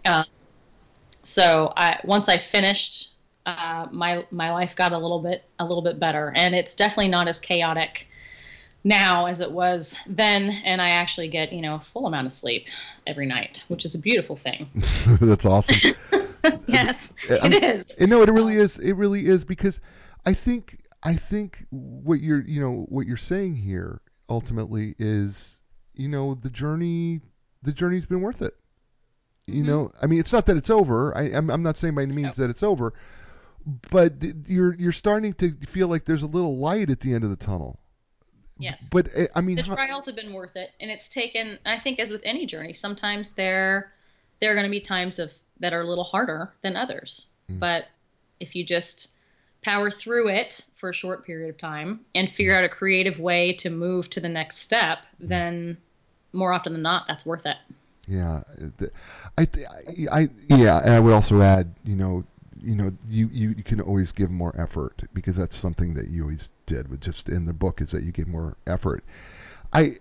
[1.23, 3.11] So I once I finished
[3.45, 7.09] uh, my my life got a little bit a little bit better, and it's definitely
[7.09, 8.07] not as chaotic
[8.83, 10.49] now as it was then.
[10.49, 12.65] And I actually get you know a full amount of sleep
[13.07, 14.69] every night, which is a beautiful thing.
[15.21, 15.95] That's awesome.
[16.67, 17.95] yes, I'm- it is.
[17.95, 18.77] And no, it really is.
[18.77, 19.79] It really is because
[20.25, 25.57] I think I think what you're you know what you're saying here ultimately is
[25.95, 27.21] you know the journey
[27.63, 28.55] the journey's been worth it.
[29.47, 29.67] You Mhm.
[29.67, 31.17] know, I mean, it's not that it's over.
[31.17, 32.93] I, I'm, I'm not saying by any means that it's over,
[33.89, 37.23] but th- you're you're starting to feel like there's a little light at the end
[37.23, 37.79] of the tunnel.
[38.59, 38.87] Yes.
[38.91, 41.57] But uh, I mean, the trials have been worth it, and it's taken.
[41.65, 43.93] I think as with any journey, sometimes there
[44.39, 45.31] there are going to be times of
[45.61, 47.29] that are a little harder than others.
[47.49, 47.59] Mm.
[47.59, 47.87] But
[48.39, 49.11] if you just
[49.61, 53.53] power through it for a short period of time and figure out a creative way
[53.53, 55.77] to move to the next step, then
[56.31, 57.57] more often than not, that's worth it.
[58.07, 58.43] Yeah,
[59.37, 59.47] I, I,
[60.11, 62.23] I, yeah, and I would also add, you know,
[62.61, 66.23] you know, you, you, you can always give more effort because that's something that you
[66.23, 69.03] always did with just in the book is that you give more effort.
[69.73, 69.97] I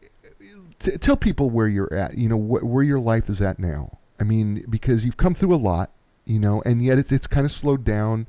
[0.79, 3.99] t- tell people where you're at, you know, wh- where your life is at now.
[4.21, 5.91] I mean, because you've come through a lot,
[6.25, 8.27] you know, and yet it's it's kind of slowed down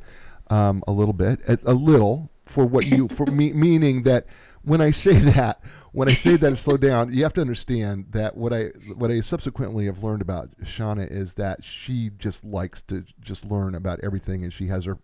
[0.49, 4.25] um, a little bit, a, a little for what you for me, meaning that
[4.63, 8.37] when I say that, when I say that slowed down, you have to understand that
[8.37, 8.65] what I
[8.97, 13.75] what I subsequently have learned about Shanah is that she just likes to just learn
[13.75, 14.97] about everything, and she has her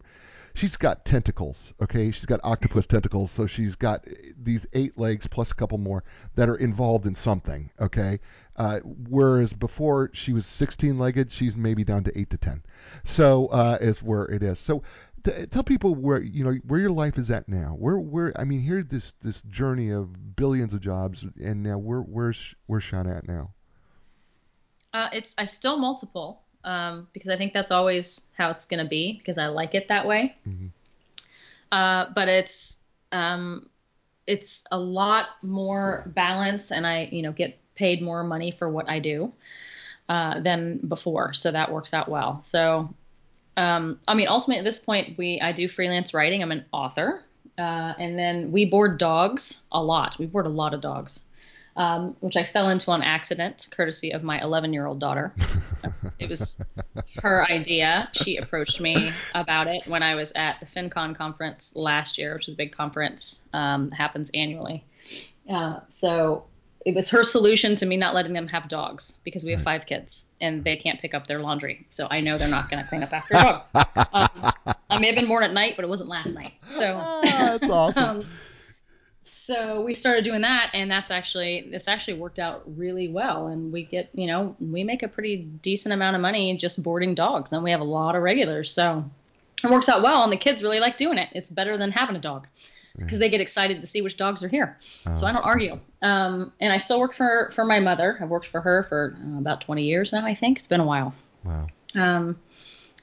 [0.55, 2.09] she's got tentacles, okay?
[2.11, 4.07] She's got octopus tentacles, so she's got
[4.41, 6.03] these eight legs plus a couple more
[6.35, 8.19] that are involved in something, okay?
[8.55, 12.63] Uh, whereas before she was 16-legged, she's maybe down to eight to ten.
[13.03, 14.57] So uh, is where it is.
[14.57, 14.83] So
[15.25, 17.75] t- tell people where you know where your life is at now.
[17.77, 21.99] Where where I mean, here this this journey of billions of jobs, and now where
[21.99, 23.51] where's where's Shanah at now?
[24.93, 28.89] Uh, it's I still multiple um, because I think that's always how it's going to
[28.89, 30.35] be because I like it that way.
[30.47, 30.71] Mhm.
[31.71, 32.77] Uh, but it's
[33.11, 33.69] um,
[34.27, 38.89] it's a lot more balance, and I you know get paid more money for what
[38.89, 39.33] I do
[40.07, 42.41] uh, than before, so that works out well.
[42.41, 42.93] So
[43.57, 46.41] um, I mean, ultimately at this point, we I do freelance writing.
[46.41, 47.23] I'm an author,
[47.57, 50.17] uh, and then we board dogs a lot.
[50.19, 51.23] We board a lot of dogs.
[51.77, 55.33] Um, which I fell into on accident, courtesy of my 11 year old daughter.
[56.17, 56.57] It was
[57.21, 58.09] her idea.
[58.13, 62.47] She approached me about it when I was at the FinCon conference last year, which
[62.47, 64.85] is a big conference, um, happens annually.
[65.49, 66.45] Uh, so
[66.85, 69.87] it was her solution to me not letting them have dogs because we have five
[69.87, 71.85] kids and they can't pick up their laundry.
[71.89, 73.61] So I know they're not going to clean up after a dog.
[74.13, 74.29] Um,
[74.89, 76.53] I may have been born at night, but it wasn't last night.
[76.69, 78.03] So Ah, that's awesome.
[78.19, 78.25] um,
[79.23, 83.47] so we started doing that, and that's actually it's actually worked out really well.
[83.47, 87.15] And we get you know we make a pretty decent amount of money just boarding
[87.15, 88.71] dogs, and we have a lot of regulars.
[88.71, 89.03] So
[89.63, 91.29] it works out well, and the kids really like doing it.
[91.33, 92.47] It's better than having a dog
[92.97, 94.77] because they get excited to see which dogs are here.
[95.03, 95.79] so Oh, I don't argue.
[96.01, 98.17] Um, and I still work for for my mother.
[98.21, 100.25] I've worked for her for uh, about 20 years now.
[100.25, 101.13] I think it's been a while.
[101.43, 101.67] Wow.
[101.93, 102.39] Um,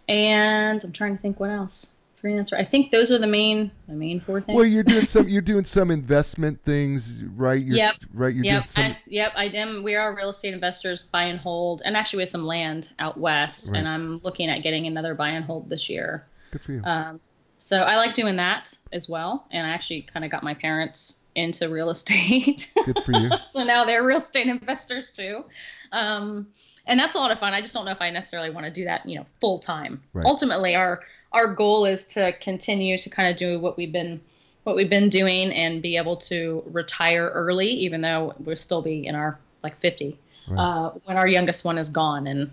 [0.08, 1.94] and I'm trying to think what else.
[2.22, 2.52] Freelancer.
[2.56, 4.54] I think those are the main the main four things.
[4.54, 7.60] Well, you're doing some you're doing some investment things, right?
[7.60, 7.94] You're, Yep.
[8.12, 8.34] Right.
[8.34, 8.84] You're Yep, some.
[8.84, 9.82] I, yep, I am.
[9.82, 13.18] We are real estate investors, buy and hold, and actually we have some land out
[13.18, 13.78] west, Right.
[13.78, 16.28] and I'm looking at getting another buy and hold this year.
[16.52, 16.82] Good for you.
[16.84, 17.20] Um,
[17.64, 21.18] so I like doing that as well, and I actually kind of got my parents
[21.34, 22.70] into real estate.
[22.84, 23.30] Good for you.
[23.48, 25.44] so now they're real estate investors too,
[25.92, 26.48] um,
[26.86, 27.54] and that's a lot of fun.
[27.54, 30.02] I just don't know if I necessarily want to do that, you know, full time.
[30.12, 30.26] Right.
[30.26, 31.00] Ultimately, our
[31.32, 34.20] our goal is to continue to kind of do what we've been
[34.64, 39.06] what we've been doing and be able to retire early, even though we'll still be
[39.06, 40.58] in our like 50 Right.
[40.58, 42.50] uh, when our youngest one is gone in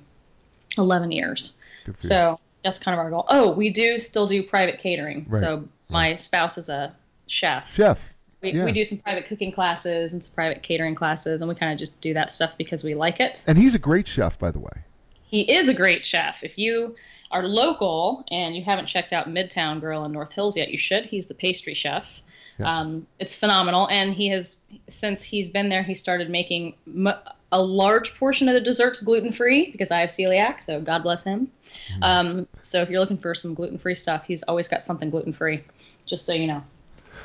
[0.78, 1.54] 11 years.
[1.86, 2.10] Good for you.
[2.10, 3.26] So that's kind of our goal.
[3.30, 5.26] Oh, we do still do private catering.
[5.30, 6.96] Right, So my spouse is a
[7.28, 7.74] chef.
[7.74, 8.00] Chef.
[8.42, 8.66] We, yeah.
[8.66, 11.80] we do some private cooking classes and some private catering classes, and we kind of
[11.80, 13.44] just do that stuff because we like it.
[13.48, 14.72] And he's a great chef, by the way.
[15.24, 16.44] He is a great chef.
[16.44, 16.96] If you
[17.32, 21.06] are local and you haven't checked out Midtown Grill in North Hills yet, you should.
[21.06, 22.06] He's the pastry chef.
[22.58, 22.80] Yeah.
[22.80, 24.58] Um, it's phenomenal, and he has
[24.88, 27.14] since he's been there, he started making m-
[27.52, 31.24] a large portion of the desserts gluten free because I have celiac, so God bless
[31.24, 31.52] him.
[31.94, 32.04] Mm-hmm.
[32.04, 35.34] Um, so if you're looking for some gluten free stuff, he's always got something gluten
[35.34, 35.64] free.
[36.06, 36.64] Just so you know.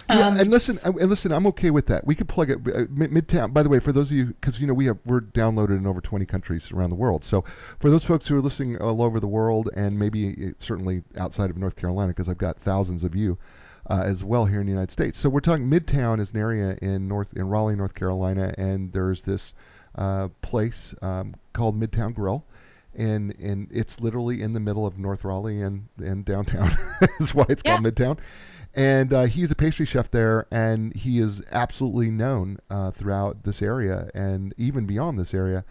[0.09, 2.07] Yeah, Um, and listen, and listen, I'm okay with that.
[2.07, 3.55] We could plug it uh, Midtown.
[3.55, 5.87] By the way, for those of you, because you know we have we're downloaded in
[5.87, 7.25] over 20 countries around the world.
[7.25, 7.45] So
[7.81, 11.49] for those folks who are listening all over the world, and maybe uh, certainly outside
[11.49, 13.39] of North Carolina, because I've got thousands of you
[13.89, 15.19] uh, as well here in the United States.
[15.19, 19.23] So we're talking Midtown is an area in North in Raleigh, North Carolina, and there's
[19.23, 19.55] this
[19.97, 22.45] uh, place um, called Midtown Grill.
[22.95, 26.71] and and it's literally in the middle of North Raleigh and and downtown.
[27.01, 27.79] That's why it's Yeah.
[27.79, 28.19] called Midtown.
[28.75, 33.63] And uh, he's a pastry chef there, and he is absolutely known uh, throughout this
[33.63, 35.65] area and even beyond this area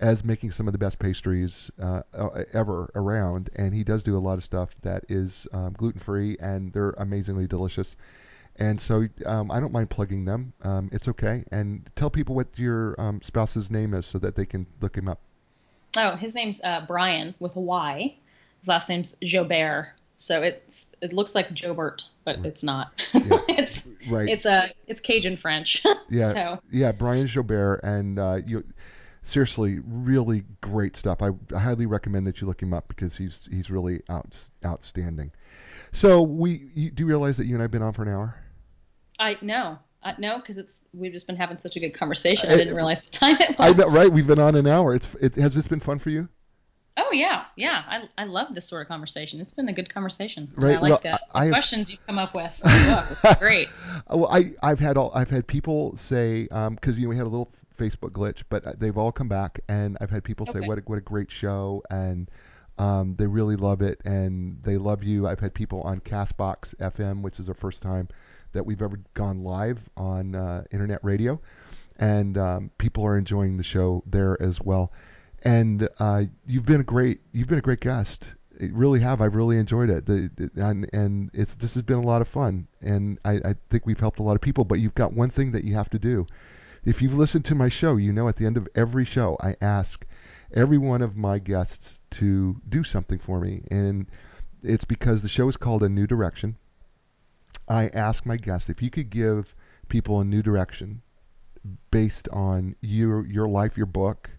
[0.00, 3.50] as making some of the best pastries uh, uh, ever around.
[3.56, 6.90] And he does do a lot of stuff that is um, gluten free, and they're
[6.98, 7.96] amazingly delicious.
[8.58, 10.52] And so um, I don't mind plugging them.
[10.62, 11.44] Um, it's okay.
[11.52, 15.08] And tell people what your um, spouse's name is so that they can look him
[15.08, 15.20] up.
[15.96, 18.16] Oh, his name's uh, Brian with a Y.
[18.60, 19.88] His last name's Jobert.
[20.16, 22.90] So it's it looks like Jobert, but it's not.
[23.14, 23.38] Yeah.
[23.48, 24.28] it's Right.
[24.28, 25.84] it's a it's Cajun French.
[26.10, 28.64] Yeah, so yeah, Brian Jobert, and uh, you
[29.22, 31.22] seriously really great stuff.
[31.22, 35.30] I, I highly recommend that you look him up because he's he's really out, outstanding.
[35.92, 38.34] So we you, do you realize that you and I've been on for an hour?
[39.18, 39.78] I no.
[40.02, 42.48] Uh, no, because it's we've just been having such a good conversation.
[42.48, 43.70] I- I didn't realize what time it was.
[43.70, 44.10] I know, right?
[44.10, 44.94] We've been on an hour.
[44.94, 46.28] It's it has this been fun for you?
[46.96, 47.82] Oh yeah, yeah.
[47.86, 49.40] I I love this sort of conversation.
[49.40, 50.50] It's been a good conversation.
[50.56, 52.60] Right, I like well, the I- I questions you've come up with.
[53.38, 53.68] Great.
[54.10, 57.28] Well, I I've had all I've had people say because you know we had a
[57.28, 60.66] little Facebook glitch, but uh, they've all come back, and I've had people say Okay.
[60.68, 62.28] what a, what a great show, and
[62.78, 65.26] um, they really love it, and they love you.
[65.26, 68.08] I've had people on Castbox FM, which is the first time
[68.52, 71.40] that we've ever gone live on uh, internet radio,
[71.98, 74.92] and um, people are enjoying the show there as well.
[75.42, 78.34] And uh, you've been a great you've been a great guest.
[78.60, 79.20] You really have.
[79.20, 80.04] I've really enjoyed it.
[80.06, 82.66] The, the- and and it's this has been a lot of fun.
[82.80, 84.64] And I, I think we've helped a lot of people.
[84.64, 86.26] But you've got one thing that you have to do.
[86.84, 89.54] If you've listened to my show, you know at the end of every show I
[89.60, 90.04] ask
[90.52, 94.06] every one of my guests to do something for me, and
[94.62, 96.56] it's because the show is called A New Direction.
[97.68, 99.54] I ask my guests if you could give
[99.88, 101.02] people a new direction
[101.90, 104.30] based on your your life, your book,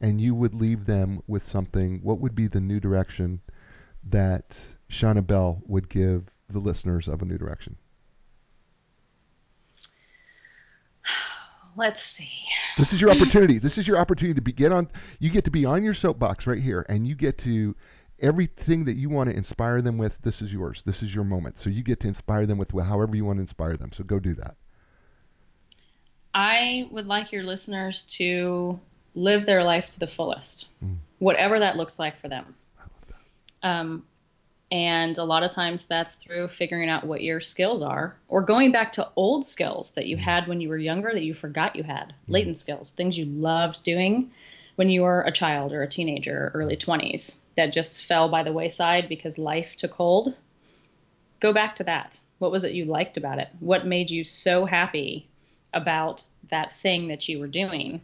[0.00, 3.40] and you would leave them with something, what would be the new direction
[4.10, 4.58] that
[4.90, 7.76] Shanah Bell would give the listeners of A New Direction?
[11.76, 12.30] Let's see.
[12.78, 13.58] This is your opportunity.
[13.58, 14.88] This is your opportunity to be get on.
[15.18, 17.74] You get to be on your soapbox right here, and you get to
[18.20, 20.18] everything that you want to inspire them with.
[20.22, 20.82] This is yours.
[20.84, 21.58] This is your moment.
[21.58, 23.92] So you get to inspire them with however you want to inspire them.
[23.92, 24.56] So go do that.
[26.34, 28.78] I would like your listeners to
[29.14, 30.96] live their life to the fullest, Mm.
[31.18, 32.54] whatever that looks like for them.
[32.78, 33.04] I love
[33.62, 34.06] Um,
[34.74, 38.72] and a lot of times that's through figuring out what your skills are or going
[38.72, 40.24] back to old skills that you mm-hmm.
[40.24, 42.32] had when you were younger that you forgot you had, mm-hmm.
[42.32, 44.32] latent skills, things you loved doing
[44.74, 46.90] when you were a child or a teenager or early mm-hmm.
[46.90, 50.34] 20s that just fell by the wayside because life took hold.
[51.38, 52.18] Go back to that.
[52.40, 53.50] What was it you liked about it?
[53.60, 55.28] What made you so happy
[55.72, 58.00] about that thing that you were doing?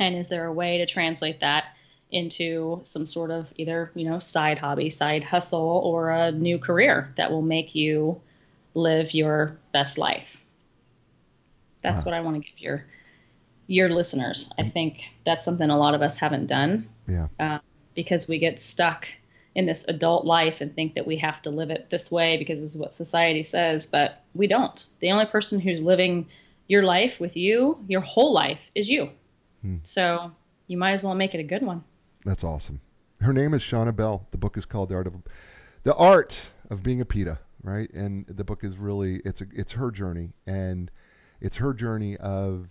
[0.00, 1.66] And is there a way to translate that
[2.12, 7.12] into some sort of either, you know, side hobby, side hustle, or a new career
[7.16, 8.20] that will make you
[8.74, 10.28] live your best life?
[11.82, 12.12] That's Wow.
[12.12, 12.86] what I want to give your
[13.68, 14.50] your listeners.
[14.58, 17.28] I think that's something a lot of us haven't done Yeah.
[17.38, 17.58] uh,
[17.94, 19.06] because we get stuck
[19.54, 22.60] in this adult life and think that we have to live it this way because
[22.60, 24.84] this is what society says, but we don't.
[25.00, 26.26] The only person who's living
[26.68, 29.10] your life with you, your whole life, is you.
[29.62, 29.76] Hmm.
[29.84, 30.32] So
[30.66, 31.84] you might as well make it a good one.
[32.24, 32.80] That's awesome.
[33.20, 34.26] Her name is Shanah Bell.
[34.30, 35.14] The book is called The Art of
[35.82, 37.90] The Art of Being a PITA, right?
[37.92, 40.90] And the book is really it's a, it's her journey and
[41.40, 42.68] it's her journey of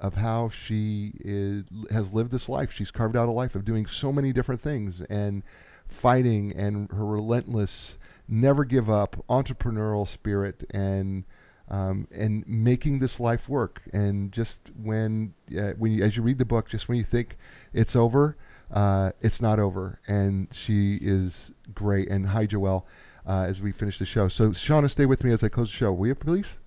[0.00, 2.72] of how she is, has lived this life.
[2.72, 5.44] She's carved out a life of doing so many different things and
[5.86, 11.24] fighting and her relentless, never give up entrepreneurial spirit and
[11.70, 13.80] um, and making this life work.
[13.92, 17.38] And just when uh, when you, as you read the book, just when you think
[17.72, 18.36] it's over,
[18.72, 20.00] uh, it's not over.
[20.06, 22.08] And she is great.
[22.08, 22.84] And hi, Joelle,
[23.26, 24.28] uh, as we finish the show.
[24.28, 25.92] So Shanah, stay with me as I close the show.
[25.92, 26.58] Will you please?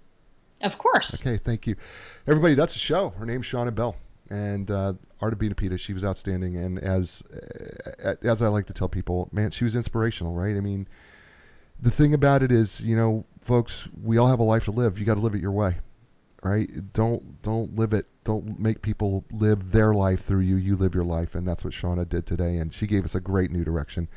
[0.61, 1.25] Of course.
[1.25, 1.75] Okay, thank you.
[2.27, 3.09] Everybody, that's the show.
[3.09, 3.95] Her name's Shanah Bell.
[4.29, 6.57] And uh, Art of Being a PITA, she was outstanding.
[6.57, 7.21] And as
[8.03, 10.55] uh, as I like to tell people, man, she was inspirational, right?
[10.55, 10.87] I mean,
[11.79, 14.97] the thing about it is, you know, folks, we all have a life to live.
[14.97, 15.77] You got to live it your way,
[16.45, 16.69] right?
[16.93, 18.05] Don't don't live it.
[18.23, 20.57] Don't make people live their life through you.
[20.57, 22.57] You live your life, and that's what Shanah did today.
[22.57, 24.07] And she gave us a great new direction.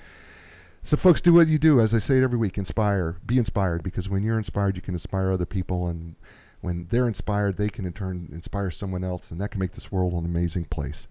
[0.82, 1.80] So, folks, do what you do.
[1.80, 3.16] As I say it every week, inspire.
[3.24, 6.16] Be inspired because when you're inspired, you can inspire other people, and
[6.60, 9.90] when they're inspired, they can in turn inspire someone else, and that can make this
[9.90, 11.08] world an amazing place.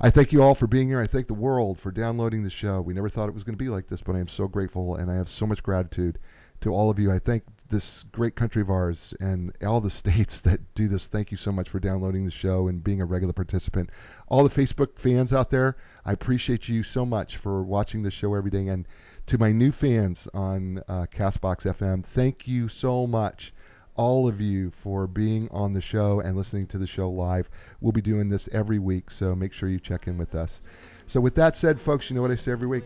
[0.00, 1.00] I thank you all for being here.
[1.00, 2.82] I thank the world for downloading the show.
[2.82, 4.96] We never thought it was going to be like this, but I am so grateful,
[4.96, 6.18] and I have so much gratitude
[6.62, 7.12] to all of you.
[7.12, 11.08] I thank this great country of ours and all the states that do this.
[11.08, 13.90] Thank you so much for downloading the show and being a regular participant.
[14.28, 18.34] All the Facebook fans out there, I appreciate you so much for watching the show
[18.34, 18.68] every day.
[18.68, 18.86] And
[19.26, 23.52] to my new fans on uh, Castbox FM, thank you so much
[23.94, 27.50] all of you for being on the show and listening to the show live.
[27.80, 30.62] We'll be doing this every week, so make sure you check in with us.
[31.06, 32.84] So, with that said, folks, you know what I say every week.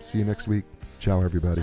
[0.00, 0.64] See you next week.
[0.98, 1.62] Ciao, everybody.